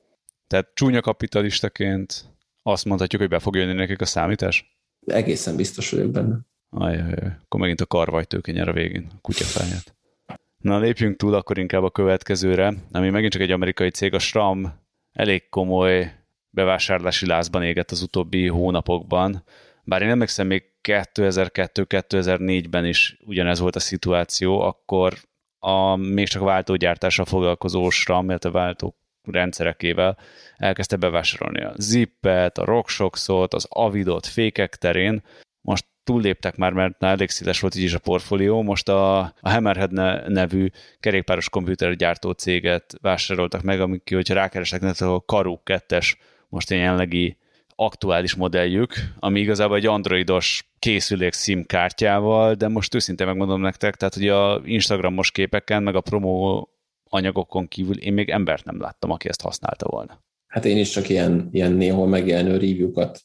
Tehát 0.46 0.70
csúnya 0.74 1.00
kapitalistaként 1.00 2.24
azt 2.62 2.85
mondhatjuk, 2.85 3.20
hogy 3.20 3.31
be 3.31 3.38
fog 3.38 3.57
jönni 3.57 3.72
nekik 3.72 4.00
a 4.00 4.05
számítás? 4.05 4.79
Egészen 5.07 5.57
biztos 5.57 5.90
vagyok 5.90 6.11
benne. 6.11 6.37
Ajajaj, 6.70 7.37
akkor 7.44 7.61
megint 7.61 7.81
a 7.81 7.87
karvajtőke 7.87 8.53
nyer 8.53 8.68
a 8.68 8.72
végén, 8.72 9.07
a 9.14 9.20
kutyafáját. 9.20 9.94
Na 10.60 10.78
lépjünk 10.78 11.16
túl 11.16 11.34
akkor 11.34 11.58
inkább 11.58 11.82
a 11.82 11.90
következőre, 11.90 12.74
ami 12.92 13.10
megint 13.10 13.32
csak 13.32 13.42
egy 13.42 13.50
amerikai 13.50 13.90
cég, 13.90 14.14
a 14.14 14.18
SRAM 14.18 14.78
elég 15.12 15.48
komoly 15.48 16.14
bevásárlási 16.50 17.26
lázban 17.26 17.62
égett 17.62 17.90
az 17.90 18.02
utóbbi 18.02 18.48
hónapokban, 18.48 19.44
bár 19.84 20.02
én 20.02 20.08
emlékszem, 20.08 20.46
még 20.46 20.64
2002-2004-ben 20.82 22.86
is 22.86 23.16
ugyanez 23.24 23.58
volt 23.58 23.76
a 23.76 23.80
szituáció, 23.80 24.60
akkor 24.60 25.14
a 25.58 25.96
még 25.96 26.28
csak 26.28 26.42
váltógyártással 26.42 27.24
foglalkozó 27.24 27.90
SRAM, 27.90 28.28
illetve 28.28 28.50
váltó 28.50 28.94
rendszerekével 29.22 30.18
elkezdte 30.56 30.96
bevásárolni 30.96 31.62
a 31.62 31.72
Zippet, 31.76 32.58
a 32.58 32.64
RockShoxot, 32.64 33.54
az 33.54 33.66
Avidot 33.68 34.26
fékek 34.26 34.76
terén. 34.76 35.22
Túlléptek 36.10 36.56
már, 36.56 36.72
mert 36.72 36.98
már 36.98 37.12
elég 37.12 37.28
széles 37.28 37.60
volt 37.60 37.74
így 37.74 37.82
is 37.82 37.94
a 37.94 37.98
portfólió. 37.98 38.62
Most 38.62 38.88
a, 38.88 39.18
a 39.18 39.50
Hammerhead 39.50 39.92
nevű 40.28 40.68
kerékpáros 41.00 41.48
komputergyártó 41.48 42.30
céget 42.30 42.94
vásároltak 43.00 43.62
meg, 43.62 43.80
amik, 43.80 44.14
hogyha 44.14 44.34
rákeresek, 44.34 45.00
a 45.00 45.22
Karu 45.26 45.56
2-es 45.64 46.14
most 46.48 46.70
jelenlegi 46.70 47.36
aktuális 47.74 48.34
modelljük, 48.34 48.92
ami 49.18 49.40
igazából 49.40 49.76
egy 49.76 49.86
androidos 49.86 50.70
készülék 50.78 51.32
SIM 51.34 51.64
kártyával, 51.66 52.54
de 52.54 52.68
most 52.68 52.94
őszintén 52.94 53.26
megmondom 53.26 53.60
nektek, 53.60 53.96
tehát 53.96 54.14
hogy 54.14 54.28
a 54.28 54.60
Instagramos 54.64 55.30
képeken, 55.30 55.82
meg 55.82 55.94
a 55.94 56.00
promo 56.00 56.66
anyagokon 57.04 57.68
kívül 57.68 57.98
én 57.98 58.12
még 58.12 58.28
embert 58.28 58.64
nem 58.64 58.80
láttam, 58.80 59.10
aki 59.10 59.28
ezt 59.28 59.42
használta 59.42 59.88
volna. 59.88 60.22
Hát 60.46 60.64
én 60.64 60.78
is 60.78 60.90
csak 60.90 61.08
ilyen, 61.08 61.48
ilyen 61.52 61.72
néhol 61.72 62.06
megjelenő 62.06 62.52
review-kat 62.52 63.20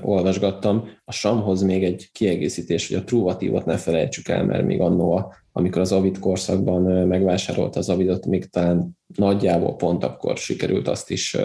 olvasgattam. 0.00 0.90
A 1.04 1.12
Samhoz 1.12 1.62
még 1.62 1.84
egy 1.84 2.08
kiegészítés, 2.12 2.88
hogy 2.88 2.96
a 2.96 3.04
Truvatívot 3.04 3.64
ne 3.64 3.76
felejtsük 3.76 4.28
el, 4.28 4.44
mert 4.44 4.64
még 4.64 4.80
annó, 4.80 5.32
amikor 5.52 5.80
az 5.80 5.92
Avid 5.92 6.18
korszakban 6.18 7.06
megvásárolta 7.06 7.78
az 7.78 7.88
Avidot, 7.88 8.26
még 8.26 8.44
talán 8.44 8.98
nagyjából 9.06 9.76
pont 9.76 10.04
akkor 10.04 10.36
sikerült 10.36 10.88
azt 10.88 11.10
is, 11.10 11.36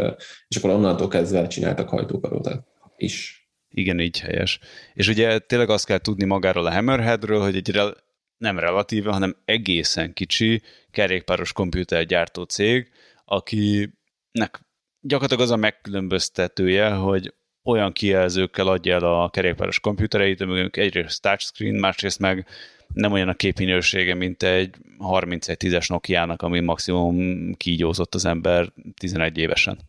és 0.48 0.58
akkor 0.58 0.70
onnantól 0.70 1.08
kezdve 1.08 1.48
csináltak 1.48 1.90
hajtókarót 1.90 2.50
is. 2.98 3.48
Igen, 3.70 4.00
így 4.00 4.20
helyes. 4.20 4.60
És 4.94 5.08
ugye 5.08 5.40
tényleg 5.40 5.70
azt 5.70 5.86
kell 5.86 5.98
tudni 5.98 6.26
magáról 6.26 6.66
a 6.66 6.74
Hammerheadről, 6.74 7.42
hogy 7.42 7.56
egy 7.56 7.70
rel- 7.70 8.04
nem 8.38 8.60
relatíve, 8.60 9.12
hanem 9.12 9.36
egészen 9.46 10.14
kicsi 10.14 10.62
kerékpáros 10.92 11.54
komputergyártó 11.54 12.44
cég, 12.44 12.92
akinek 13.26 14.62
gyakorlatilag 15.00 15.44
az 15.44 15.52
a 15.52 15.56
megkülönböztetője, 15.56 16.90
hogy 16.90 17.34
olyan 17.64 17.92
kijelzőkkel 17.92 18.68
adja 18.68 18.94
el 18.94 19.22
a 19.22 19.30
kerékpáros 19.30 19.80
komputereit, 19.80 20.42
amik 20.42 20.78
egyrészt 20.78 21.22
touchscreen, 21.22 21.76
másrészt 21.76 22.20
meg 22.20 22.46
nem 22.94 23.12
olyan 23.12 23.28
a 23.28 23.34
képminősége, 23.34 24.14
mint 24.14 24.44
egy 24.44 24.76
3110-es 25.00 25.90
Nokia-nak, 25.90 26.42
ami 26.42 26.60
maximum 26.60 27.54
kígyózott 27.54 28.16
az 28.16 28.26
ember 28.26 28.74
11 28.98 29.38
évesen. 29.38 29.80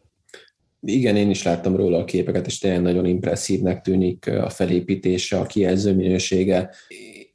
Igen, 0.81 1.17
én 1.17 1.31
is 1.31 1.43
láttam 1.43 1.77
róla 1.77 1.99
a 1.99 2.05
képeket, 2.05 2.47
és 2.47 2.59
tényleg 2.59 2.83
nagyon 2.83 3.07
impresszívnek 3.07 3.81
tűnik 3.81 4.27
a 4.27 4.51
felépítése, 4.51 5.39
a 5.39 5.47
kijelző 5.47 5.95
minősége, 5.95 6.71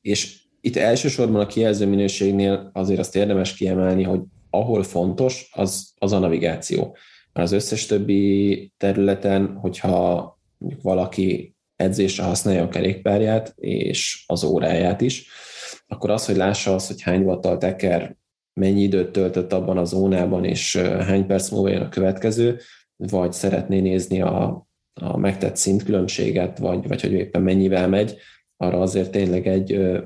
és 0.02 0.38
itt 0.62 0.76
elsősorban 0.76 1.42
a 1.42 1.46
kijelző 1.46 1.86
minőségnél 1.86 2.70
azért 2.74 3.00
azt 3.00 3.16
érdemes 3.16 3.54
kiemelni, 3.54 4.04
hogy 4.04 4.20
ahol 4.50 4.84
fontos, 4.84 5.50
az, 5.52 5.94
az 5.98 6.12
a 6.12 6.20
navigáció. 6.20 6.98
Az 7.40 7.52
összes 7.52 7.86
többi 7.86 8.72
területen, 8.78 9.58
hogyha 9.58 10.38
valaki 10.82 11.56
edzésre 11.76 12.24
használja 12.24 12.64
a 12.64 12.68
kerékpárját 12.68 13.54
és 13.56 14.24
az 14.28 14.44
óráját 14.44 15.02
is, 15.02 15.28
akkor 15.88 16.10
az, 16.10 16.26
hogy 16.26 16.36
lássa 16.36 16.74
azt, 16.74 16.88
hogy 16.88 17.02
hány 17.02 17.24
vattal 17.24 17.58
teker, 17.58 18.18
mennyi 18.54 18.82
időt 18.82 19.12
töltött 19.12 19.54
abban 19.54 19.78
a 19.78 19.84
zónában, 19.84 20.46
és 20.46 20.76
hány 20.78 21.26
perc 21.26 21.50
múlva 21.50 21.70
jön 21.70 21.82
a 21.82 21.90
következő, 21.90 22.60
vagy 22.96 23.34
szeretné 23.34 23.80
nézni 23.80 24.22
a, 24.22 24.68
a 24.94 25.18
megtett 25.18 25.56
szintkülönbséget, 25.56 26.58
vagy, 26.58 26.88
vagy 26.88 27.02
hogy 27.02 27.12
éppen 27.12 27.42
mennyivel 27.42 27.88
megy, 27.88 28.18
arra 28.58 28.80
azért 28.80 29.12
tényleg 29.12 29.48
egy 29.48 30.00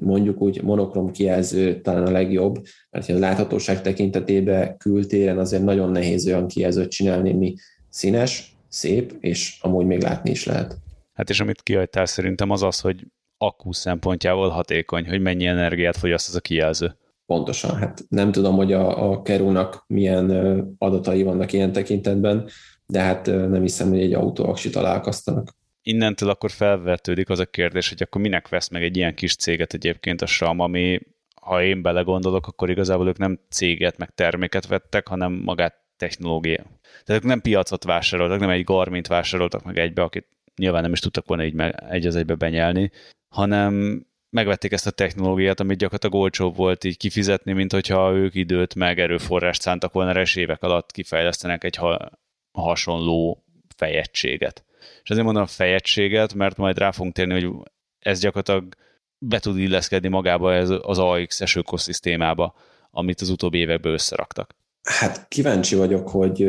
mondjuk 0.00 0.40
úgy 0.40 0.62
monokrom 0.62 1.10
kijelző 1.10 1.80
talán 1.80 2.06
a 2.06 2.10
legjobb, 2.10 2.62
mert 2.90 3.08
a 3.08 3.18
láthatóság 3.18 3.82
tekintetében 3.82 4.76
kültéren 4.76 5.38
azért 5.38 5.62
nagyon 5.64 5.90
nehéz 5.90 6.26
olyan 6.26 6.46
kijelzőt 6.46 6.90
csinálni, 6.90 7.32
mi 7.32 7.54
színes, 7.88 8.56
szép, 8.68 9.16
és 9.20 9.58
amúgy 9.60 9.86
még 9.86 10.02
látni 10.02 10.30
is 10.30 10.44
lehet. 10.44 10.78
Hát 11.14 11.30
és 11.30 11.40
amit 11.40 11.62
kihagytál 11.62 12.06
szerintem 12.06 12.50
az 12.50 12.62
az, 12.62 12.80
hogy 12.80 13.06
akku 13.38 13.72
szempontjából 13.72 14.48
hatékony, 14.48 15.08
hogy 15.08 15.20
mennyi 15.20 15.46
energiát 15.46 15.96
fogyaszt 15.96 16.28
az 16.28 16.34
a 16.34 16.40
kijelző. 16.40 16.96
Pontosan, 17.26 17.76
hát 17.76 18.04
nem 18.08 18.32
tudom, 18.32 18.56
hogy 18.56 18.72
a, 18.72 19.10
a 19.10 19.22
Kerúnak 19.22 19.84
milyen 19.86 20.30
adatai 20.78 21.22
vannak 21.22 21.52
ilyen 21.52 21.72
tekintetben, 21.72 22.48
de 22.86 23.00
hát 23.00 23.26
nem 23.26 23.60
hiszem, 23.60 23.88
hogy 23.88 24.00
egy 24.00 24.14
autóaksi 24.14 24.70
találkoztanak 24.70 25.54
innentől 25.86 26.28
akkor 26.28 26.50
felvetődik 26.50 27.28
az 27.28 27.38
a 27.38 27.46
kérdés, 27.46 27.88
hogy 27.88 28.02
akkor 28.02 28.20
minek 28.20 28.48
vesz 28.48 28.68
meg 28.68 28.82
egy 28.82 28.96
ilyen 28.96 29.14
kis 29.14 29.36
céget 29.36 29.74
egyébként 29.74 30.22
a 30.22 30.26
SAM, 30.26 30.60
ami 30.60 31.00
ha 31.42 31.62
én 31.62 31.82
belegondolok, 31.82 32.46
akkor 32.46 32.70
igazából 32.70 33.08
ők 33.08 33.18
nem 33.18 33.40
céget, 33.48 33.98
meg 33.98 34.10
terméket 34.14 34.66
vettek, 34.66 35.08
hanem 35.08 35.32
magát 35.32 35.74
technológia. 35.96 36.64
Tehát 37.04 37.22
ők 37.22 37.28
nem 37.28 37.40
piacot 37.40 37.84
vásároltak, 37.84 38.40
nem 38.40 38.50
egy 38.50 38.64
Garmin-t 38.64 39.06
vásároltak 39.06 39.64
meg 39.64 39.78
egybe, 39.78 40.02
akit 40.02 40.26
nyilván 40.56 40.82
nem 40.82 40.92
is 40.92 41.00
tudtak 41.00 41.26
volna 41.26 41.44
így 41.44 41.60
egy 41.88 42.06
az 42.06 42.16
egybe 42.16 42.34
benyelni, 42.34 42.90
hanem 43.34 44.04
megvették 44.30 44.72
ezt 44.72 44.86
a 44.86 44.90
technológiát, 44.90 45.60
amit 45.60 45.78
gyakorlatilag 45.78 46.22
olcsóbb 46.22 46.56
volt 46.56 46.84
így 46.84 46.96
kifizetni, 46.96 47.52
mint 47.52 47.72
hogyha 47.72 48.12
ők 48.12 48.34
időt 48.34 48.74
meg 48.74 48.98
erőforrást 48.98 49.60
szántak 49.60 49.92
volna, 49.92 50.20
és 50.20 50.36
évek 50.36 50.62
alatt 50.62 50.92
kifejlesztenek 50.92 51.64
egy 51.64 51.76
ha- 51.76 52.10
hasonló 52.52 53.45
fejegységet. 53.76 54.64
És 55.02 55.10
azért 55.10 55.24
mondom 55.24 55.42
a 55.42 55.46
fejegységet, 55.46 56.34
mert 56.34 56.56
majd 56.56 56.78
rá 56.78 56.90
fogunk 56.90 57.14
térni, 57.14 57.32
hogy 57.32 57.52
ez 57.98 58.20
gyakorlatilag 58.20 58.74
be 59.18 59.38
tud 59.38 59.58
illeszkedni 59.58 60.08
magába 60.08 60.54
ez 60.54 60.70
az 60.80 60.98
AX-es 60.98 61.56
ökoszisztémába, 61.56 62.54
amit 62.90 63.20
az 63.20 63.30
utóbbi 63.30 63.58
évekből 63.58 63.92
összeraktak. 63.92 64.54
Hát 64.82 65.28
kíváncsi 65.28 65.74
vagyok, 65.74 66.08
hogy 66.08 66.48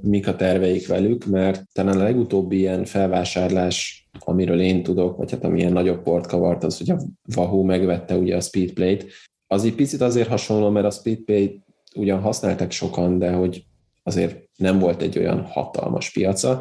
mik 0.00 0.28
a 0.28 0.36
terveik 0.36 0.86
velük, 0.86 1.24
mert 1.24 1.62
talán 1.72 1.98
a 1.98 2.02
legutóbbi 2.02 2.56
ilyen 2.56 2.84
felvásárlás, 2.84 4.08
amiről 4.18 4.60
én 4.60 4.82
tudok, 4.82 5.16
vagy 5.16 5.30
hát 5.30 5.44
amilyen 5.44 5.72
nagyobb 5.72 6.02
port 6.02 6.26
kavart, 6.26 6.64
az, 6.64 6.78
hogy 6.78 6.90
a 6.90 6.98
Wahoo 7.36 7.62
megvette 7.62 8.16
ugye 8.16 8.36
a 8.36 8.40
Speedplay-t. 8.40 9.06
Az 9.46 9.64
egy 9.64 9.74
picit 9.74 10.00
azért 10.00 10.28
hasonló, 10.28 10.70
mert 10.70 10.86
a 10.86 10.90
Speedplay 10.90 11.62
ugyan 11.94 12.20
használtak 12.20 12.70
sokan, 12.70 13.18
de 13.18 13.32
hogy 13.32 13.64
azért 14.02 14.47
nem 14.58 14.78
volt 14.78 15.02
egy 15.02 15.18
olyan 15.18 15.44
hatalmas 15.44 16.10
piaca, 16.10 16.60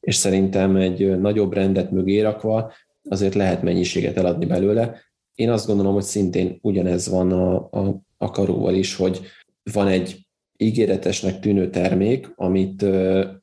és 0.00 0.14
szerintem 0.16 0.76
egy 0.76 1.18
nagyobb 1.18 1.52
rendet 1.52 1.90
mögé 1.90 2.20
rakva 2.20 2.72
azért 3.08 3.34
lehet 3.34 3.62
mennyiséget 3.62 4.16
eladni 4.16 4.46
belőle. 4.46 5.00
Én 5.34 5.50
azt 5.50 5.66
gondolom, 5.66 5.92
hogy 5.94 6.02
szintén 6.02 6.58
ugyanez 6.60 7.08
van 7.08 7.32
a, 7.32 7.54
a, 7.54 8.02
a 8.16 8.30
karóval 8.30 8.74
is, 8.74 8.96
hogy 8.96 9.20
van 9.72 9.88
egy 9.88 10.26
ígéretesnek 10.56 11.40
tűnő 11.40 11.70
termék, 11.70 12.32
amit 12.36 12.82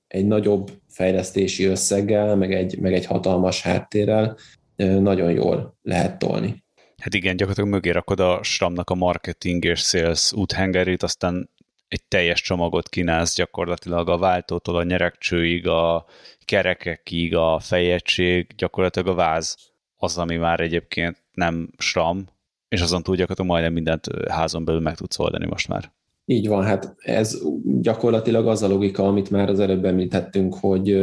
egy 0.08 0.28
nagyobb 0.28 0.72
fejlesztési 0.88 1.64
összeggel, 1.64 2.36
meg 2.36 2.54
egy, 2.54 2.80
meg 2.80 2.94
egy 2.94 3.06
hatalmas 3.06 3.62
háttérrel 3.62 4.38
nagyon 4.76 5.32
jól 5.32 5.78
lehet 5.82 6.20
tolni. 6.20 6.64
Hát 7.02 7.14
igen, 7.14 7.36
gyakorlatilag 7.36 7.70
mögé 7.70 7.90
rakod 7.90 8.20
a 8.20 8.40
SRAM-nak 8.44 8.90
a 8.90 8.96
marketing 8.96 9.66
és 9.66 9.80
sales 9.80 10.34
úthengerét, 10.34 11.04
aztán 11.04 11.50
egy 11.90 12.04
teljes 12.08 12.42
csomagot 12.42 12.90
kínálsz 12.90 13.36
gyakorlatilag 13.36 14.10
a 14.10 14.18
váltótól 14.18 14.76
a 14.76 14.84
nyerekcsőig, 14.84 15.68
a 15.68 16.06
kerekekig, 16.46 17.36
a 17.36 17.60
fejegység, 17.60 18.48
gyakorlatilag 18.58 19.08
a 19.08 19.14
váz 19.14 19.58
az, 19.96 20.18
ami 20.18 20.36
már 20.36 20.60
egyébként 20.60 21.24
nem 21.32 21.70
SRAM, 21.78 22.28
és 22.68 22.82
azon 22.82 23.04
túl 23.04 23.16
gyakorlatilag 23.16 23.52
majdnem 23.52 23.74
mindent 23.74 24.30
házon 24.30 24.66
belül 24.66 24.82
meg 24.82 24.96
tudsz 24.96 25.20
oldani 25.20 25.46
most 25.46 25.68
már. 25.68 25.92
Így 26.26 26.48
van, 26.48 26.64
hát 26.64 26.96
ez 26.98 27.42
gyakorlatilag 27.64 28.48
az 28.48 28.64
a 28.64 28.68
logika, 28.68 29.08
amit 29.08 29.30
már 29.30 29.50
az 29.50 29.60
előbb 29.60 29.86
említettünk, 29.86 30.56
hogy 30.56 30.94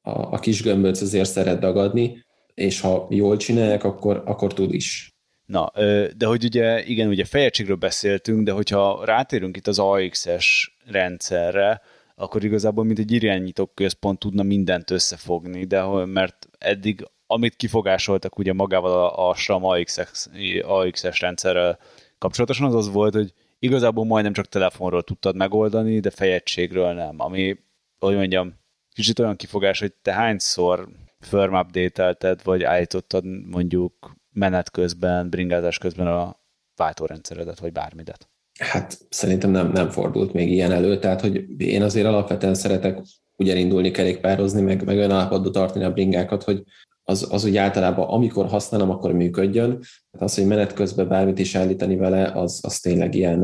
a, 0.00 0.10
a 0.10 0.38
kis 0.38 0.62
gömböc 0.62 1.00
azért 1.00 1.30
szeret 1.30 1.58
dagadni, 1.58 2.24
és 2.54 2.80
ha 2.80 3.06
jól 3.10 3.36
csinálják, 3.36 3.84
akkor, 3.84 4.22
akkor 4.26 4.52
tud 4.52 4.74
is. 4.74 5.17
Na, 5.48 5.72
de 6.16 6.26
hogy 6.26 6.44
ugye, 6.44 6.84
igen, 6.84 7.08
ugye 7.08 7.24
fejegységről 7.24 7.76
beszéltünk, 7.76 8.44
de 8.44 8.52
hogyha 8.52 9.04
rátérünk 9.04 9.56
itt 9.56 9.66
az 9.66 9.78
AX-es 9.78 10.76
rendszerre, 10.86 11.80
akkor 12.14 12.44
igazából 12.44 12.84
mint 12.84 12.98
egy 12.98 13.12
irányító 13.12 13.66
központ 13.66 14.18
tudna 14.18 14.42
mindent 14.42 14.90
összefogni, 14.90 15.64
de 15.64 16.04
mert 16.04 16.48
eddig 16.58 17.06
amit 17.26 17.56
kifogásoltak 17.56 18.38
ugye 18.38 18.52
magával 18.52 18.92
a, 18.92 19.28
a 19.28 19.34
SRAM 19.34 19.64
AX-es, 19.64 20.26
AX-es 20.62 21.20
rendszerrel 21.20 21.78
kapcsolatosan, 22.18 22.66
az 22.66 22.74
az 22.74 22.92
volt, 22.92 23.14
hogy 23.14 23.32
igazából 23.58 24.04
majdnem 24.04 24.32
csak 24.32 24.46
telefonról 24.46 25.02
tudtad 25.02 25.36
megoldani, 25.36 26.00
de 26.00 26.10
fejegységről 26.10 26.92
nem, 26.92 27.20
ami, 27.20 27.56
hogy 27.98 28.14
mondjam, 28.14 28.54
kicsit 28.94 29.18
olyan 29.18 29.36
kifogás, 29.36 29.80
hogy 29.80 29.92
te 30.02 30.12
hányszor 30.12 30.88
firm 31.20 31.54
update 31.54 32.36
vagy 32.42 32.62
állítottad 32.62 33.24
mondjuk 33.46 34.16
menet 34.32 34.70
közben, 34.70 35.30
bringázás 35.30 35.78
közben 35.78 36.06
a 36.06 36.36
váltórendszeredet, 36.76 37.58
vagy 37.58 37.72
bármidet. 37.72 38.28
Hát 38.58 38.98
szerintem 39.08 39.50
nem, 39.50 39.70
nem 39.70 39.88
fordult 39.90 40.32
még 40.32 40.50
ilyen 40.50 40.72
elő, 40.72 40.98
tehát 40.98 41.20
hogy 41.20 41.60
én 41.60 41.82
azért 41.82 42.06
alapvetően 42.06 42.54
szeretek 42.54 43.00
úgy 43.36 43.50
elindulni 43.50 43.90
kerékpározni, 43.90 44.60
meg, 44.60 44.84
meg 44.84 44.96
olyan 44.96 45.10
állapotba 45.10 45.50
tartani 45.50 45.84
a 45.84 45.92
bringákat, 45.92 46.42
hogy 46.42 46.62
az, 47.04 47.26
az 47.30 47.44
úgy 47.44 47.56
általában 47.56 48.08
amikor 48.08 48.46
használom, 48.46 48.90
akkor 48.90 49.12
működjön. 49.12 49.68
Tehát 50.10 50.28
az, 50.28 50.34
hogy 50.34 50.46
menet 50.46 50.72
közben 50.72 51.08
bármit 51.08 51.38
is 51.38 51.54
állítani 51.54 51.96
vele, 51.96 52.24
az, 52.24 52.60
az 52.62 52.80
tényleg 52.80 53.14
ilyen 53.14 53.40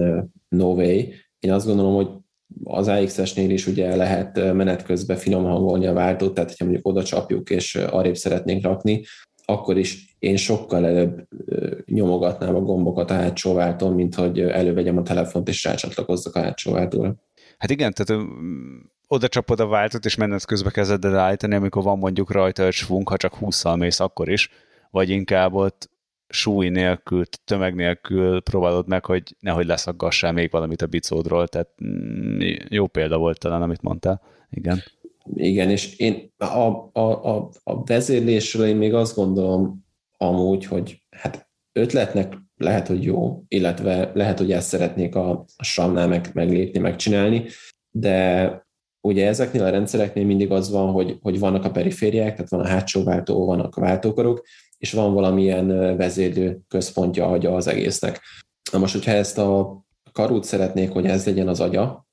no 0.49 0.73
way. 0.73 1.03
Én 1.38 1.53
azt 1.53 1.66
gondolom, 1.66 1.94
hogy 1.94 2.09
az 2.64 2.88
AX-esnél 2.88 3.51
is 3.51 3.66
ugye 3.66 3.97
lehet 3.97 4.53
menet 4.53 4.83
közben 4.83 5.16
finom 5.16 5.44
hangolni 5.44 5.87
a 5.87 5.92
váltót, 5.92 6.35
tehát 6.35 6.57
ha 6.57 6.64
mondjuk 6.64 6.88
oda 6.88 7.03
csapjuk 7.03 7.51
és 7.51 7.75
arrébb 7.75 8.16
szeretnénk 8.16 8.64
rakni, 8.64 9.05
akkor 9.44 9.79
is 9.79 10.13
én 10.24 10.37
sokkal 10.37 10.87
előbb 10.87 11.28
nyomogatnám 11.87 12.54
a 12.54 12.60
gombokat 12.60 13.10
a 13.10 13.14
hátsó 13.14 13.54
váltón, 13.54 13.92
mint 13.92 14.14
hogy 14.14 14.40
elővegyem 14.40 14.96
a 14.96 15.02
telefont 15.02 15.48
és 15.48 15.64
rácsatlakozzak 15.64 16.34
a 16.34 16.40
hátsó 16.40 16.72
váltóra. 16.72 17.14
Hát 17.58 17.70
igen, 17.70 17.92
tehát 17.92 18.24
oda 19.08 19.28
csapod 19.28 19.60
a 19.60 19.66
váltót, 19.66 20.04
és 20.04 20.14
menet 20.14 20.44
közben 20.44 20.72
kezded 20.72 21.04
el 21.04 21.18
állítani, 21.18 21.54
amikor 21.54 21.82
van 21.82 21.98
mondjuk 21.98 22.32
rajta 22.32 22.66
egy 22.66 22.72
svunk, 22.72 23.08
ha 23.08 23.16
csak 23.16 23.34
20 23.34 23.64
mész, 23.74 24.00
akkor 24.00 24.28
is, 24.28 24.50
vagy 24.90 25.08
inkább 25.08 25.54
ott 25.54 25.90
súly 26.28 26.68
nélkül, 26.68 27.24
tömeg 27.44 27.74
nélkül 27.74 28.40
próbálod 28.40 28.88
meg, 28.88 29.04
hogy 29.04 29.37
nehogy 29.40 29.66
leszaggassál 29.66 30.32
még 30.32 30.50
valamit 30.50 30.82
a 30.82 30.87
bicódról, 30.87 31.48
tehát 31.48 31.68
mm, 31.84 32.38
jó 32.68 32.87
példa 32.87 33.18
volt 33.18 33.38
talán, 33.38 33.62
amit 33.62 33.82
mondtál. 33.82 34.22
Igen. 34.50 34.82
Igen, 35.34 35.70
és 35.70 35.96
én 35.98 36.32
a, 36.37 36.44
a, 36.92 37.00
a, 37.00 37.50
a 37.62 37.84
vezérlésről 37.84 38.66
én 38.66 38.76
még 38.76 38.94
azt 38.94 39.16
gondolom 39.16 39.84
amúgy, 40.16 40.64
hogy 40.64 41.03
hát 41.11 41.48
ötletnek 41.72 42.37
lehet, 42.57 42.87
hogy 42.87 43.05
jó, 43.05 43.42
illetve 43.48 44.11
lehet, 44.14 44.38
hogy 44.38 44.53
ezt 44.53 44.68
szeretnék 44.68 45.14
a, 45.14 45.31
a 45.57 45.64
SRAM-nál 45.64 46.09
meg, 46.09 46.31
meglépni, 46.33 46.79
megcsinálni, 46.79 47.44
de 47.90 48.62
ugye 49.00 49.27
ezeknél 49.27 49.64
a 49.64 49.70
rendszereknél 49.70 50.24
mindig 50.24 50.50
az 50.50 50.70
van, 50.70 50.92
hogy, 50.92 51.18
hogy 51.22 51.38
vannak 51.38 51.64
a 51.64 51.70
perifériák, 51.70 52.35
tehát 52.35 52.50
van 52.50 52.61
a 52.61 52.68
hátsó 52.68 53.05
váltó, 53.05 53.46
vannak 53.46 53.77
a 53.77 53.81
váltókarok, 53.81 54.46
és 54.79 54.92
van 54.92 55.14
valamilyen 55.14 55.96
vezérlő 55.96 56.61
központja, 56.68 57.27
agya 57.27 57.55
az 57.55 57.66
egésznek. 57.66 58.20
Na 58.72 58.79
most, 58.79 58.92
hogyha 58.92 59.11
ezt 59.11 59.38
a 59.38 59.83
karút 60.12 60.44
szeretnék, 60.44 60.90
hogy 60.90 61.07
ez 61.07 61.27
legyen 61.27 61.48
az 61.48 61.61
agya, 61.61 62.07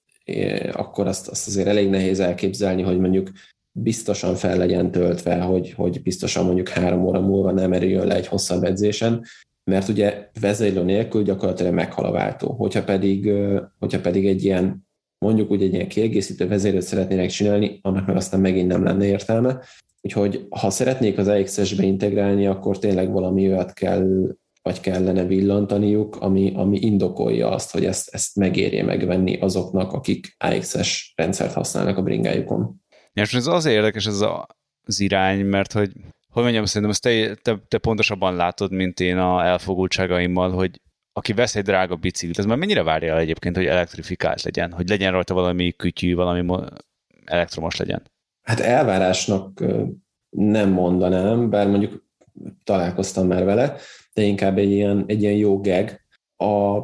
akkor 0.72 1.08
azt, 1.08 1.28
azt 1.28 1.48
azért 1.48 1.68
elég 1.68 1.90
nehéz 1.90 2.20
elképzelni, 2.20 2.82
hogy 2.82 3.00
mondjuk 3.00 3.32
biztosan 3.72 4.36
fel 4.36 4.58
legyen 4.58 4.92
töltve, 4.92 5.36
hogy, 5.42 5.72
hogy 5.72 6.02
biztosan 6.02 6.46
mondjuk 6.46 6.70
három 6.70 7.06
óra 7.06 7.20
múlva 7.20 7.52
nem 7.52 7.74
erüljön 7.74 8.08
le 8.08 8.16
egy 8.16 8.28
hosszabb 8.28 8.64
edzésen, 8.64 9.26
mert 9.64 9.88
ugye 9.88 10.30
vezérlő 10.40 10.84
nélkül 10.84 11.24
gyakorlatilag 11.24 11.74
meghal 11.74 12.06
a 12.06 12.12
váltó. 12.12 12.52
Hogyha 12.54 12.84
pedig, 12.84 13.32
hogyha 13.80 14.00
pedig 14.00 14.28
egy 14.28 14.44
ilyen, 14.44 14.88
mondjuk 15.18 15.52
úgy 15.52 15.64
egy 15.64 15.74
ilyen 15.74 15.88
kiegészítő 15.88 16.48
vezérőt 16.48 16.82
szeretnének 16.82 17.30
csinálni, 17.30 17.80
annak 17.82 18.08
meg 18.08 18.16
aztán 18.16 18.40
megint 18.40 18.68
nem 18.68 18.84
lenne 18.84 19.06
értelme. 19.06 19.60
Úgyhogy 20.02 20.46
ha 20.50 20.70
szeretnék 20.70 21.18
az 21.18 21.28
AXS-be 21.28 21.84
integrálni, 21.84 22.48
akkor 22.48 22.80
tényleg 22.80 23.12
valami 23.12 23.48
olyat 23.48 23.74
kell, 23.74 24.36
vagy 24.62 24.80
kellene 24.80 25.26
villantaniuk, 25.26 26.16
ami, 26.16 26.54
ami 26.56 26.80
indokolja 26.80 27.50
azt, 27.50 27.72
hogy 27.72 27.86
ezt, 27.86 28.10
ezt 28.14 28.36
megérje 28.36 28.84
megvenni 28.84 29.38
azoknak, 29.38 29.94
akik 29.94 30.36
AXS 30.38 31.14
rendszert 31.16 31.54
használnak 31.54 31.98
a 31.98 32.02
bringájukon. 32.02 32.82
És 33.14 33.34
ez 33.34 33.48
azért 33.48 33.76
érdekes 33.76 34.06
ez 34.06 34.22
a, 34.22 34.48
az 34.88 35.00
irány, 35.00 35.46
mert 35.46 35.72
hogy 35.72 35.92
hogy 36.32 36.44
mondjam, 36.44 36.66
szerintem 36.66 36.92
ezt 36.92 37.02
te, 37.02 37.36
te, 37.36 37.62
te 37.68 37.78
pontosabban 37.78 38.36
látod, 38.36 38.72
mint 38.72 39.00
én 39.00 39.18
a 39.18 39.46
elfogultságaimmal, 39.46 40.52
hogy 40.52 40.82
aki 41.14 41.34
vesz 41.34 41.56
egy 41.56 41.64
drága 41.64 41.96
biciklit, 41.96 42.38
az 42.38 42.46
már 42.46 42.58
mennyire 42.58 42.84
várja 42.84 43.14
el 43.14 43.20
egyébként, 43.20 43.56
hogy 43.56 43.66
elektrifikált 43.66 44.42
legyen, 44.42 44.72
hogy 44.72 44.90
legyen 44.90 45.12
rajta 45.12 45.34
valami 45.34 45.72
kütyű, 45.72 46.16
valami 46.16 46.60
elektromos 47.26 47.76
legyen? 47.76 48.02
Hát 48.42 48.60
elvárásnak 48.60 49.64
nem 50.30 50.70
mondanám, 50.70 51.50
bár 51.50 51.68
mondjuk 51.68 52.06
találkoztam 52.64 53.28
már 53.28 53.44
vele, 53.44 53.76
de 54.14 54.22
inkább 54.22 54.58
egy 54.58 54.72
ilyen, 54.72 55.04
egy 55.08 55.22
ilyen 55.22 55.36
jó 55.36 55.60
geg. 55.60 56.06
A, 56.36 56.80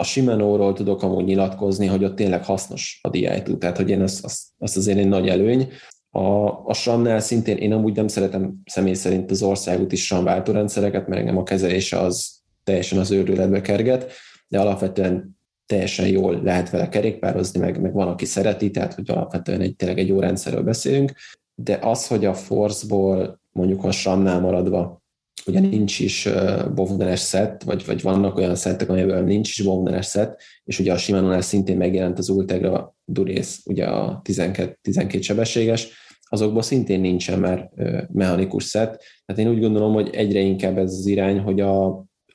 a 0.00 0.04
Shimano-ról 0.04 0.72
tudok 0.72 1.02
amúgy 1.02 1.24
nyilatkozni, 1.24 1.86
hogy 1.86 2.04
ott 2.04 2.16
tényleg 2.16 2.44
hasznos 2.44 3.00
a 3.02 3.10
DI2, 3.10 3.58
tehát 3.58 3.76
hogy 3.76 3.90
én 3.90 4.00
azt, 4.00 4.24
azt, 4.24 4.42
azt 4.58 4.76
azért 4.76 4.98
egy 4.98 5.08
nagy 5.08 5.28
előny. 5.28 5.68
A, 6.10 6.20
a 6.64 6.74
SRAM-nál 6.74 7.20
szintén 7.20 7.56
én 7.56 7.72
amúgy 7.72 7.96
nem 7.96 8.08
szeretem 8.08 8.54
személy 8.64 8.94
szerint 8.94 9.30
az 9.30 9.42
országút 9.42 9.92
is 9.92 10.04
SRAM 10.04 10.24
váltórendszereket, 10.24 11.08
mert 11.08 11.20
engem 11.20 11.36
a 11.36 11.42
kezelése 11.42 11.98
az 11.98 12.30
teljesen 12.64 12.98
az 12.98 13.10
őrületbe 13.10 13.60
kerget, 13.60 14.12
de 14.48 14.60
alapvetően 14.60 15.38
teljesen 15.66 16.06
jól 16.06 16.40
lehet 16.42 16.70
vele 16.70 16.88
kerékpározni, 16.88 17.60
meg, 17.60 17.80
meg 17.80 17.92
van, 17.92 18.08
aki 18.08 18.24
szereti, 18.24 18.70
tehát 18.70 18.94
hogy 18.94 19.10
alapvetően 19.10 19.60
egy, 19.60 19.76
tényleg 19.76 19.98
egy 19.98 20.08
jó 20.08 20.20
rendszerről 20.20 20.62
beszélünk, 20.62 21.12
de 21.54 21.78
az, 21.82 22.06
hogy 22.06 22.24
a 22.24 22.34
Force-ból 22.34 23.40
mondjuk 23.50 23.84
a 23.84 23.90
SRAM-nál 23.90 24.40
maradva 24.40 24.99
ugye 25.46 25.60
nincs 25.60 26.00
is 26.00 26.28
bovneres 26.74 27.20
szett, 27.20 27.62
vagy, 27.62 27.84
vagy 27.86 28.02
vannak 28.02 28.36
olyan 28.36 28.54
szettek, 28.54 28.88
amelyben 28.88 29.24
nincs 29.24 29.58
is 29.58 29.64
bovneres 29.64 30.06
szett, 30.06 30.40
és 30.64 30.78
ugye 30.78 30.92
a 30.92 30.98
shimano 30.98 31.40
szintén 31.40 31.76
megjelent 31.76 32.18
az 32.18 32.28
Ultegra 32.28 32.94
Durész, 33.04 33.60
ugye 33.64 33.86
a 33.86 34.20
12, 34.24 34.78
12 34.82 35.22
sebességes, 35.22 35.88
azokból 36.32 36.62
szintén 36.62 37.00
nincsen 37.00 37.38
már 37.38 37.70
mechanikus 38.12 38.64
szett. 38.64 39.02
Tehát 39.24 39.42
én 39.42 39.50
úgy 39.50 39.60
gondolom, 39.60 39.92
hogy 39.92 40.10
egyre 40.12 40.40
inkább 40.40 40.78
ez 40.78 40.92
az 40.92 41.06
irány, 41.06 41.38
hogy 41.38 41.60
a, 41.60 41.86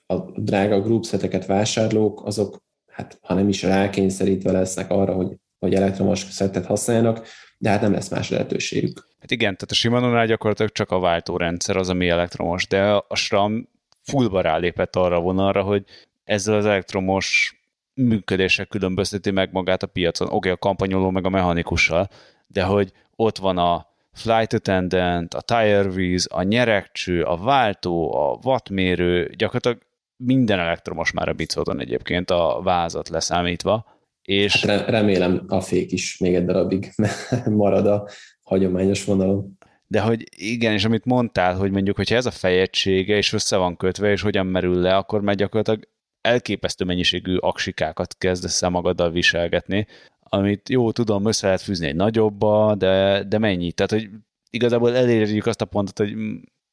a 0.05 0.15
drága 0.35 0.81
group 0.81 1.03
szeteket 1.03 1.45
vásárlók, 1.45 2.25
azok, 2.25 2.63
hát 2.91 3.17
ha 3.21 3.33
nem 3.33 3.49
is 3.49 3.63
rákényszerítve 3.63 4.51
lesznek 4.51 4.91
arra, 4.91 5.13
hogy, 5.13 5.35
hogy 5.59 5.73
elektromos 5.73 6.19
szettet 6.19 6.65
használjanak, 6.65 7.27
de 7.57 7.69
hát 7.69 7.81
nem 7.81 7.93
lesz 7.93 8.09
más 8.09 8.29
lehetőségük. 8.29 9.07
Hát 9.19 9.31
igen, 9.31 9.53
tehát 9.53 9.71
a 9.71 9.73
Shimano-nál 9.73 10.25
gyakorlatilag 10.25 10.71
csak 10.71 10.91
a 10.91 10.99
váltórendszer 10.99 11.77
az, 11.77 11.89
ami 11.89 12.09
elektromos, 12.09 12.67
de 12.67 12.91
a 12.91 13.15
SRAM 13.15 13.69
fullba 14.01 14.41
rálépett 14.41 14.95
arra 14.95 15.15
a 15.15 15.21
vonalra, 15.21 15.61
hogy 15.61 15.83
ezzel 16.23 16.55
az 16.55 16.65
elektromos 16.65 17.59
működések 17.93 18.67
különbözteti 18.67 19.31
meg 19.31 19.51
magát 19.51 19.83
a 19.83 19.87
piacon. 19.87 20.27
Oké, 20.27 20.35
okay, 20.35 20.51
a 20.51 20.57
kampanyoló 20.57 21.09
meg 21.09 21.25
a 21.25 21.29
mechanikussal, 21.29 22.09
de 22.47 22.63
hogy 22.63 22.91
ott 23.15 23.37
van 23.37 23.57
a 23.57 23.87
flight 24.13 24.53
attendant, 24.53 25.33
a 25.33 25.41
tire 25.41 25.89
víz, 25.89 26.27
a 26.31 26.41
nyerekcső, 26.41 27.23
a 27.23 27.37
váltó, 27.37 28.15
a 28.15 28.39
wattmérő, 28.43 29.31
gyakorlatilag 29.37 29.77
minden 30.17 30.59
elektromos 30.59 31.11
már 31.11 31.29
a 31.29 31.33
bicóton 31.33 31.79
egyébként 31.79 32.29
a 32.29 32.59
vázat 32.63 33.09
leszámítva. 33.09 33.85
És... 34.25 34.65
Hát 34.65 34.89
remélem 34.89 35.43
a 35.47 35.61
fék 35.61 35.91
is 35.91 36.17
még 36.17 36.35
egy 36.35 36.45
darabig 36.45 36.93
marad 37.45 37.87
a 37.87 38.07
hagyományos 38.43 39.05
vonalon. 39.05 39.57
De 39.87 40.01
hogy 40.01 40.23
igen, 40.35 40.73
és 40.73 40.85
amit 40.85 41.05
mondtál, 41.05 41.55
hogy 41.55 41.71
mondjuk, 41.71 41.95
hogyha 41.95 42.15
ez 42.15 42.25
a 42.25 42.31
fejegysége, 42.31 43.15
és 43.17 43.33
össze 43.33 43.57
van 43.57 43.77
kötve, 43.77 44.11
és 44.11 44.21
hogyan 44.21 44.45
merül 44.45 44.79
le, 44.79 44.95
akkor 44.95 45.21
már 45.21 45.35
gyakorlatilag 45.35 45.87
elképesztő 46.21 46.85
mennyiségű 46.85 47.35
aksikákat 47.35 48.15
kezdesz 48.17 48.61
el 48.61 48.69
magaddal 48.69 49.11
viselgetni, 49.11 49.87
amit 50.19 50.69
jó, 50.69 50.91
tudom, 50.91 51.25
össze 51.25 51.45
lehet 51.45 51.61
fűzni 51.61 51.87
egy 51.87 51.95
nagyobba, 51.95 52.75
de, 52.75 53.23
de 53.23 53.37
mennyi? 53.37 53.71
Tehát, 53.71 53.91
hogy 53.91 54.09
igazából 54.49 54.95
elérjük 54.95 55.45
azt 55.45 55.61
a 55.61 55.65
pontot, 55.65 55.97
hogy 55.97 56.15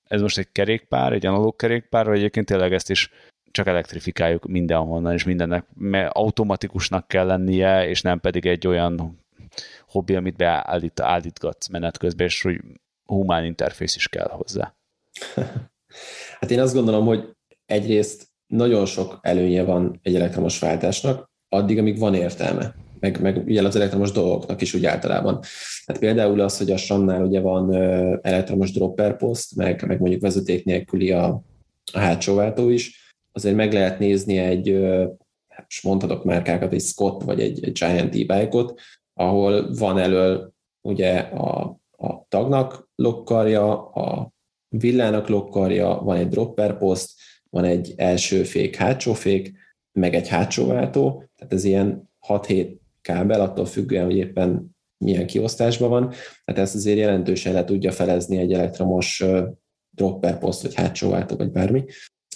ez 0.09 0.21
most 0.21 0.39
egy 0.39 0.49
kerékpár, 0.53 1.13
egy 1.13 1.27
analóg 1.27 1.57
kerékpár, 1.57 2.07
vagy 2.07 2.19
egyébként 2.19 2.47
tényleg 2.47 2.73
ezt 2.73 2.91
is 2.91 3.11
csak 3.53 3.67
elektrifikáljuk 3.67 4.47
mindenhonnan, 4.47 5.13
és 5.13 5.25
mindennek 5.25 5.67
automatikusnak 6.09 7.09
kell 7.09 7.27
lennie, 7.27 7.89
és 7.89 8.03
nem 8.03 8.21
pedig 8.21 8.47
egy 8.47 8.67
olyan 8.67 9.25
hobbi, 9.87 10.15
amit 10.15 10.37
beállít, 10.37 11.01
állítgatsz 11.01 11.69
menet 11.69 11.99
közben, 11.99 12.27
és 12.27 12.43
hogy 12.43 12.61
humán 13.05 13.45
interfész 13.45 13.97
is 13.97 14.09
kell 14.09 14.29
hozzá. 14.31 14.75
Hát 16.41 16.51
én 16.51 16.61
azt 16.61 16.75
gondolom, 16.75 17.07
hogy 17.07 17.29
egyrészt 17.67 18.27
nagyon 18.47 18.87
sok 18.87 19.19
előnye 19.23 19.63
van 19.63 20.01
egy 20.03 20.15
elektromos 20.15 20.59
váltásnak, 20.59 21.31
addig, 21.49 21.79
amíg 21.79 21.99
van 21.99 22.15
értelme, 22.15 22.75
meg, 23.01 23.21
meg 23.21 23.37
ugye 23.37 23.67
az 23.67 23.77
elektromos 23.77 24.13
dolgoknak 24.13 24.61
is 24.61 24.75
úgy 24.75 24.85
általában. 24.85 25.41
Hát 25.87 25.99
például 25.99 26.41
az, 26.41 26.59
hogy 26.59 26.71
a 26.71 26.77
SRAM-nál 26.77 27.25
ugye 27.25 27.41
van 27.41 27.75
elektromos 28.23 28.73
dropper 28.73 29.17
post, 29.17 29.57
meg, 29.57 29.87
meg 29.87 30.01
mondjuk 30.01 30.23
vezeték 30.23 30.65
nélküli 30.65 31.11
a, 31.11 31.43
a 31.93 31.99
hátsó 31.99 32.35
váltó 32.35 32.69
is, 32.69 33.02
azért 33.33 33.57
meg 33.57 33.73
lehet 33.73 33.99
nézni 33.99 34.39
egy, 34.39 34.69
hát 35.49 35.65
most 35.65 35.83
mondhatok 35.83 36.25
márkákat, 36.25 36.73
egy 36.73 36.81
Scott 36.81 37.23
vagy 37.23 37.41
egy, 37.41 37.73
Giant 37.73 38.15
e-bike-ot, 38.15 38.81
ahol 39.15 39.75
van 39.75 39.99
elől 39.99 40.53
ugye 40.81 41.19
a, 41.19 41.81
a 41.91 42.27
tagnak 42.29 42.89
lokkarja, 42.95 43.89
a 43.91 44.33
villának 44.69 45.29
lokkarja, 45.29 45.89
van 45.89 46.17
egy 46.17 46.29
dropper 46.29 46.79
post, 46.79 47.11
van 47.51 47.65
egy 47.65 47.95
első 47.97 48.43
fék, 48.43 48.77
hátsó 48.77 49.13
fék, 49.13 49.53
meg 49.93 50.15
egy 50.15 50.29
hátsó 50.29 50.67
váltó, 50.67 51.25
tehát 51.37 51.53
ez 51.53 51.65
ilyen 51.65 52.11
6-7 52.29 52.77
kábel, 53.01 53.41
attól 53.41 53.65
függően, 53.65 54.05
hogy 54.05 54.17
éppen 54.17 54.77
milyen 55.05 55.27
kiosztásban 55.27 55.89
van. 55.89 56.13
Hát 56.45 56.59
ezt 56.59 56.75
azért 56.75 56.99
jelentősen 56.99 57.53
le 57.53 57.65
tudja 57.65 57.93
felezni 57.93 58.37
egy 58.37 58.53
elektromos 58.53 59.25
dropper 59.91 60.39
post, 60.39 60.63
vagy 60.63 60.75
hátsó 60.75 61.11
váltó, 61.11 61.37
vagy 61.37 61.51
bármi. 61.51 61.85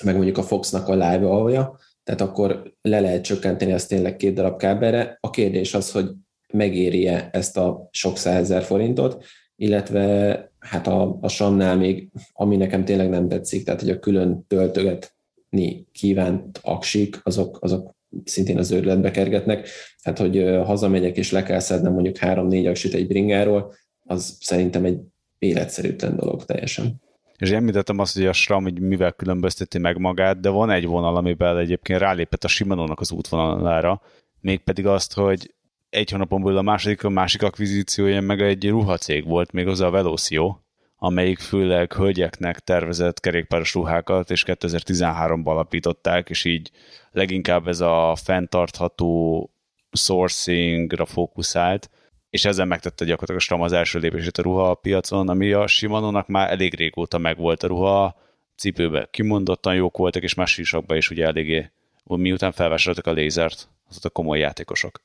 Meg 0.04 0.14
mondjuk 0.14 0.38
a 0.38 0.42
Foxnak 0.42 0.88
a 0.88 0.92
live 0.92 1.28
alja, 1.28 1.78
tehát 2.04 2.20
akkor 2.20 2.72
le 2.82 3.00
lehet 3.00 3.24
csökkenteni 3.24 3.72
ezt 3.72 3.88
tényleg 3.88 4.16
két 4.16 4.34
darab 4.34 4.58
kábelre. 4.58 5.18
A 5.20 5.30
kérdés 5.30 5.74
az, 5.74 5.92
hogy 5.92 6.10
megéri-e 6.52 7.28
ezt 7.32 7.56
a 7.56 7.88
sok 7.90 8.16
százezer 8.16 8.62
forintot, 8.62 9.24
illetve 9.56 10.50
hát 10.58 10.86
a, 10.86 11.18
a 11.20 11.28
Samnál 11.28 11.76
még, 11.76 12.08
ami 12.32 12.56
nekem 12.56 12.84
tényleg 12.84 13.08
nem 13.08 13.28
tetszik, 13.28 13.64
tehát 13.64 13.80
hogy 13.80 13.90
a 13.90 13.98
külön 13.98 14.44
töltögetni 14.46 15.86
kívánt 15.92 16.60
aksik, 16.62 17.20
azok, 17.22 17.58
azok 17.60 17.94
szintén 18.24 18.58
az 18.58 18.70
őrületbe 18.70 19.10
kergetnek, 19.10 19.68
tehát 20.02 20.18
hogy 20.18 20.64
hazamegyek 20.64 21.16
és 21.16 21.32
le 21.32 21.42
kell 21.42 21.58
szednem 21.58 21.92
mondjuk 21.92 22.16
három-négy 22.16 22.66
aksit 22.66 22.94
egy 22.94 23.06
bringáról, 23.06 23.74
az 24.04 24.36
szerintem 24.40 24.84
egy 24.84 25.00
életszerűtlen 25.38 26.16
dolog 26.16 26.44
teljesen. 26.44 27.04
És 27.38 27.50
említettem 27.50 27.98
azt, 27.98 28.14
hogy 28.14 28.26
a 28.26 28.32
SRAM 28.32 28.62
hogy 28.62 28.80
mivel 28.80 29.12
különbözteti 29.12 29.78
meg 29.78 29.98
magát, 29.98 30.40
de 30.40 30.48
van 30.48 30.70
egy 30.70 30.86
vonal, 30.86 31.16
amiben 31.16 31.58
egyébként 31.58 32.00
rálépett 32.00 32.44
a 32.44 32.48
Shimano-nak 32.48 33.00
az 33.00 33.12
útvonalára, 33.12 34.02
mégpedig 34.40 34.86
azt, 34.86 35.12
hogy 35.14 35.54
egy 35.90 36.10
hónapon 36.10 36.42
belül 36.42 36.58
a 36.58 36.62
második, 36.62 37.04
a 37.04 37.08
másik 37.08 37.42
akvizíciója 37.42 38.20
meg 38.20 38.40
egy 38.40 38.68
ruhacég 38.68 39.26
volt, 39.26 39.52
még 39.52 39.66
az 39.66 39.80
a 39.80 39.90
Velocio, 39.90 40.56
amelyik 40.96 41.38
főleg 41.38 41.92
hölgyeknek 41.92 42.58
tervezett 42.58 43.20
kerékpáros 43.20 43.74
ruhákat, 43.74 44.30
és 44.30 44.44
2013-ban 44.46 45.44
alapították, 45.44 46.30
és 46.30 46.44
így 46.44 46.70
leginkább 47.10 47.68
ez 47.68 47.80
a 47.80 48.16
fenntartható 48.24 49.50
sourcingra 49.92 51.04
fókuszált, 51.04 51.90
és 52.36 52.44
ezzel 52.44 52.64
megtette 52.64 53.04
gyakorlatilag 53.04 53.40
a 53.40 53.44
Stram 53.44 53.60
az 53.60 53.72
első 53.72 53.98
lépését 53.98 54.38
a 54.38 54.42
ruha 54.42 54.74
piacon, 54.74 55.28
ami 55.28 55.52
a 55.52 55.66
Shimano-nak 55.66 56.28
már 56.28 56.50
elég 56.50 56.74
régóta 56.74 57.18
megvolt 57.18 57.62
a 57.62 57.66
ruha, 57.66 58.16
cipőben 58.56 59.08
kimondottan 59.10 59.74
jók 59.74 59.96
voltak, 59.96 60.22
és 60.22 60.34
más 60.34 60.58
is 60.58 61.10
ugye 61.10 61.24
eléggé, 61.24 61.70
miután 62.04 62.52
felvásároltak 62.52 63.06
a 63.06 63.12
lézert, 63.12 63.68
azok 63.88 64.04
a 64.04 64.08
komoly 64.08 64.38
játékosok. 64.38 65.00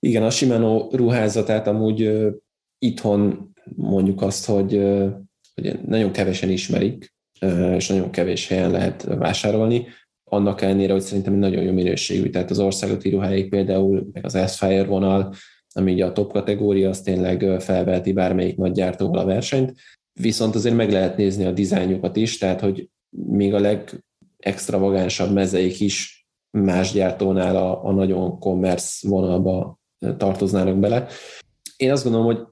Igen, 0.00 0.22
a 0.22 0.30
Shimano 0.30 0.88
ruházatát 0.92 1.66
amúgy 1.66 2.02
uh, 2.02 2.32
itthon 2.78 3.52
mondjuk 3.76 4.22
azt, 4.22 4.46
hogy, 4.46 4.74
uh, 4.74 5.10
hogy 5.54 5.80
nagyon 5.80 6.12
kevesen 6.12 6.50
ismerik, 6.50 7.14
uh, 7.40 7.74
és 7.74 7.88
nagyon 7.88 8.10
kevés 8.10 8.48
helyen 8.48 8.70
lehet 8.70 9.02
vásárolni, 9.02 9.86
annak 10.24 10.62
ellenére, 10.62 10.92
hogy 10.92 11.02
szerintem 11.02 11.34
nagyon 11.34 11.62
jó 11.62 11.72
minőségű. 11.72 12.30
Tehát 12.30 12.50
az 12.50 12.58
országoti 12.58 13.10
ruháik 13.10 13.48
például, 13.48 14.08
meg 14.12 14.24
az 14.24 14.34
Aspire 14.34 14.84
vonal, 14.84 15.34
ami 15.76 15.92
ugye 15.92 16.04
a 16.04 16.12
top 16.12 16.32
kategória, 16.32 16.88
az 16.88 17.00
tényleg 17.00 17.60
felveheti 17.60 18.12
bármelyik 18.12 18.56
nagy 18.56 18.72
gyártóval 18.72 19.18
a 19.18 19.24
versenyt, 19.24 19.74
viszont 20.20 20.54
azért 20.54 20.74
meg 20.74 20.90
lehet 20.90 21.16
nézni 21.16 21.44
a 21.44 21.52
dizájnjukat 21.52 22.16
is, 22.16 22.38
tehát 22.38 22.60
hogy 22.60 22.88
még 23.10 23.54
a 23.54 23.60
legextravagánsabb 23.60 25.32
mezeik 25.32 25.80
is 25.80 26.26
más 26.50 26.92
gyártónál 26.92 27.56
a, 27.56 27.84
a 27.84 27.92
nagyon 27.92 28.38
commerce 28.38 29.08
vonalba 29.08 29.78
tartoznának 30.16 30.78
bele. 30.78 31.06
Én 31.76 31.90
azt 31.90 32.02
gondolom, 32.04 32.26
hogy 32.26 32.46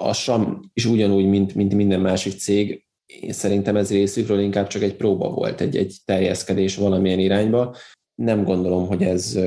a 0.00 0.12
SAM 0.12 0.70
is 0.72 0.84
ugyanúgy, 0.84 1.26
mint, 1.26 1.54
mint 1.54 1.74
minden 1.74 2.00
másik 2.00 2.32
cég, 2.32 2.86
én 3.20 3.32
szerintem 3.32 3.76
ez 3.76 3.90
részükről 3.90 4.40
inkább 4.40 4.66
csak 4.66 4.82
egy 4.82 4.96
próba 4.96 5.30
volt, 5.30 5.60
egy, 5.60 5.76
egy 5.76 5.96
terjeszkedés 6.04 6.76
valamilyen 6.76 7.18
irányba. 7.18 7.76
Nem 8.14 8.44
gondolom, 8.44 8.86
hogy 8.86 9.02
ez 9.02 9.38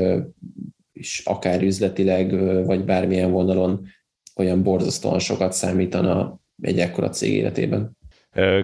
is 0.95 1.21
akár 1.25 1.61
üzletileg, 1.61 2.39
vagy 2.65 2.85
bármilyen 2.85 3.31
vonalon 3.31 3.87
olyan 4.35 4.63
borzasztóan 4.63 5.19
sokat 5.19 5.53
számítana 5.53 6.39
egy 6.61 6.79
ekkora 6.79 7.09
cég 7.09 7.33
életében. 7.33 7.97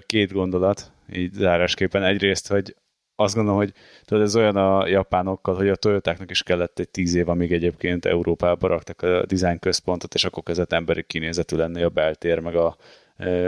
Két 0.06 0.32
gondolat, 0.32 0.92
így 1.12 1.32
zárásképpen. 1.32 2.02
Egyrészt, 2.02 2.48
hogy 2.48 2.76
azt 3.14 3.34
gondolom, 3.34 3.58
hogy 3.58 3.72
tudod, 4.04 4.22
ez 4.22 4.36
olyan 4.36 4.56
a 4.56 4.86
japánokkal, 4.86 5.54
hogy 5.54 5.68
a 5.68 5.76
Toyotáknak 5.76 6.30
is 6.30 6.42
kellett 6.42 6.78
egy 6.78 6.90
tíz 6.90 7.14
év, 7.14 7.28
amíg 7.28 7.52
egyébként 7.52 8.04
Európába 8.04 8.66
raktak 8.66 9.02
a 9.02 9.26
design 9.26 9.58
központot, 9.58 10.14
és 10.14 10.24
akkor 10.24 10.42
kezdett 10.42 10.72
emberi 10.72 11.02
kinézetű 11.02 11.56
lenni 11.56 11.82
a 11.82 11.88
beltér, 11.88 12.38
meg 12.38 12.56
a 12.56 12.76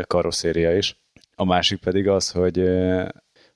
karosszéria 0.07 0.77
is. 0.77 1.03
A 1.35 1.45
másik 1.45 1.81
pedig 1.81 2.09
az, 2.09 2.31
hogy 2.31 2.59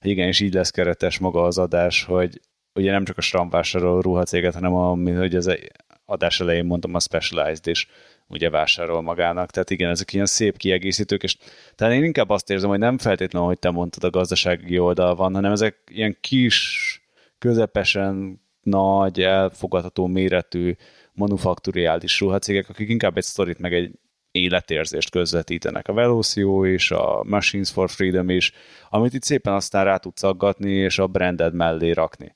igen, 0.00 0.26
és 0.26 0.40
így 0.40 0.54
lesz 0.54 0.70
keretes 0.70 1.18
maga 1.18 1.42
az 1.42 1.58
adás, 1.58 2.04
hogy 2.04 2.40
ugye 2.78 2.90
nem 2.90 3.04
csak 3.04 3.18
a 3.18 3.20
Stram 3.20 3.50
vásárol 3.50 4.00
ruhacéget, 4.00 4.54
hanem 4.54 4.74
a, 4.74 4.88
hogy 5.18 5.34
az 5.34 5.58
adás 6.04 6.40
elején 6.40 6.64
mondtam, 6.64 6.94
a 6.94 7.00
Specialized 7.00 7.66
is 7.66 7.88
ugye 8.28 8.50
vásárol 8.50 9.02
magának. 9.02 9.50
Tehát 9.50 9.70
igen, 9.70 9.90
ezek 9.90 10.12
ilyen 10.12 10.26
szép 10.26 10.56
kiegészítők, 10.56 11.22
és 11.22 11.36
tehát 11.74 11.94
én 11.94 12.04
inkább 12.04 12.30
azt 12.30 12.50
érzem, 12.50 12.68
hogy 12.68 12.78
nem 12.78 12.98
feltétlenül, 12.98 13.48
hogy 13.48 13.58
te 13.58 13.70
mondtad, 13.70 14.04
a 14.04 14.10
gazdasági 14.10 14.78
oldal 14.78 15.14
van, 15.14 15.34
hanem 15.34 15.52
ezek 15.52 15.76
ilyen 15.88 16.16
kis, 16.20 17.02
közepesen 17.38 18.40
nagy, 18.62 19.22
elfogadható 19.22 20.06
méretű 20.06 20.74
manufakturiális 21.12 22.20
ruhacégek, 22.20 22.68
akik 22.68 22.88
inkább 22.88 23.16
egy 23.16 23.22
sztorit 23.22 23.58
meg 23.58 23.74
egy 23.74 23.90
életérzést 24.30 25.10
közvetítenek. 25.10 25.88
A 25.88 25.92
Velocio 25.92 26.66
és 26.66 26.90
a 26.90 27.24
Machines 27.24 27.70
for 27.70 27.90
Freedom 27.90 28.30
is, 28.30 28.52
amit 28.90 29.14
itt 29.14 29.22
szépen 29.22 29.52
aztán 29.52 29.84
rá 29.84 29.96
tudsz 29.96 30.22
aggatni, 30.22 30.70
és 30.70 30.98
a 30.98 31.06
branded 31.06 31.54
mellé 31.54 31.90
rakni. 31.90 32.34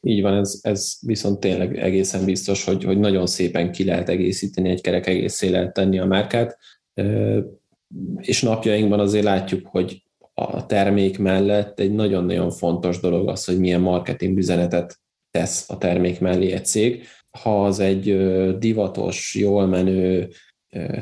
Így 0.00 0.22
van, 0.22 0.34
ez, 0.34 0.58
ez 0.62 0.94
viszont 1.00 1.40
tényleg 1.40 1.78
egészen 1.78 2.24
biztos, 2.24 2.64
hogy, 2.64 2.84
hogy 2.84 2.98
nagyon 2.98 3.26
szépen 3.26 3.72
ki 3.72 3.84
lehet 3.84 4.08
egészíteni, 4.08 4.70
egy 4.70 4.80
kerek 4.80 5.06
egészé 5.06 5.48
lehet 5.48 5.72
tenni 5.72 5.98
a 5.98 6.06
márkát, 6.06 6.58
és 8.16 8.42
napjainkban 8.42 9.00
azért 9.00 9.24
látjuk, 9.24 9.66
hogy 9.66 10.02
a 10.34 10.66
termék 10.66 11.18
mellett 11.18 11.80
egy 11.80 11.92
nagyon-nagyon 11.92 12.50
fontos 12.50 13.00
dolog 13.00 13.28
az, 13.28 13.44
hogy 13.44 13.58
milyen 13.58 13.80
marketing 13.80 14.38
üzenetet 14.38 15.00
tesz 15.30 15.70
a 15.70 15.78
termék 15.78 16.20
mellé 16.20 16.52
egy 16.52 16.66
cég. 16.66 17.04
Ha 17.30 17.64
az 17.64 17.78
egy 17.78 18.16
divatos, 18.58 19.34
jól 19.34 19.66
menő, 19.66 20.28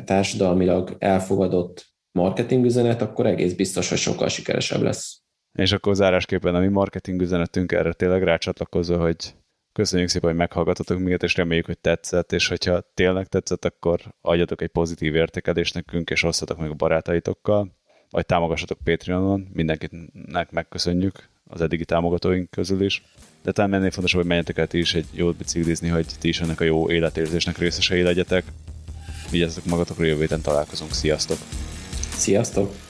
társadalmilag 0.05 0.97
elfogadott 0.99 1.87
marketing 2.12 2.64
üzenet, 2.64 3.03
akkor 3.03 3.26
egész 3.26 3.53
biztos, 3.53 3.89
hogy 3.89 3.99
sokkal 3.99 4.28
sikeresebb 4.28 4.82
lesz. 4.82 5.20
És 5.57 5.72
akkor 5.72 5.94
zárásképpen 5.94 6.54
a 6.54 6.61
mi 6.61 6.68
marketing 6.68 7.20
üzenetünk 7.20 7.72
erre 7.72 7.92
tényleg 7.92 8.22
rácsatlakozva, 8.22 8.98
hogy 8.98 9.34
köszönjük 9.72 10.09
szépen, 10.09 10.28
hogy 10.28 10.38
meghallgatotok 10.38 10.98
minket, 10.98 11.22
és 11.22 11.36
reméljük, 11.36 11.66
hogy 11.66 11.78
tetszett, 11.78 12.32
és 12.32 12.48
hogyha 12.48 12.90
tényleg 12.94 13.26
tetszett, 13.26 13.64
akkor 13.64 14.00
adjatok 14.20 14.62
egy 14.62 14.68
pozitív 14.68 15.14
értékelést 15.14 15.74
nekünk, 15.74 16.11
és 16.11 16.22
osszatok 16.22 16.59
meg 16.59 16.70
a 16.70 16.74
barátaitokkal, 16.74 17.76
vagy 18.11 18.26
támogassatok 18.26 18.78
Patreonon, 18.84 19.48
mindenkinek 19.52 20.50
megköszönjük 20.50 21.28
az 21.46 21.61
eddigi 21.61 21.84
támogatóink 21.84 22.50
közül 22.50 22.82
is. 22.82 23.02
De 23.42 23.52
talán 23.52 23.74
ennél 23.74 23.90
fontosabb, 23.90 24.20
hogy 24.20 24.28
menjetek 24.28 24.59
el 24.59 24.66
ti 24.66 24.78
is 24.78 24.94
egy 24.94 25.07
jót 25.12 25.36
biciklizni, 25.36 25.88
hogy 25.88 26.07
ti 26.18 26.28
is 26.28 26.40
ennek 26.40 26.61
a 26.61 26.64
jó 26.64 26.90
életérzésnek 26.90 27.59
részesei 27.59 28.02
legyetek. 28.02 28.44
Vigyázzatok 29.30 29.70
magatokra, 29.70 30.04
jövő 30.04 30.20
héten 30.20 30.40
találkozunk. 30.40 30.92
Sziasztok! 30.92 31.38
Sziasztok! 31.98 32.86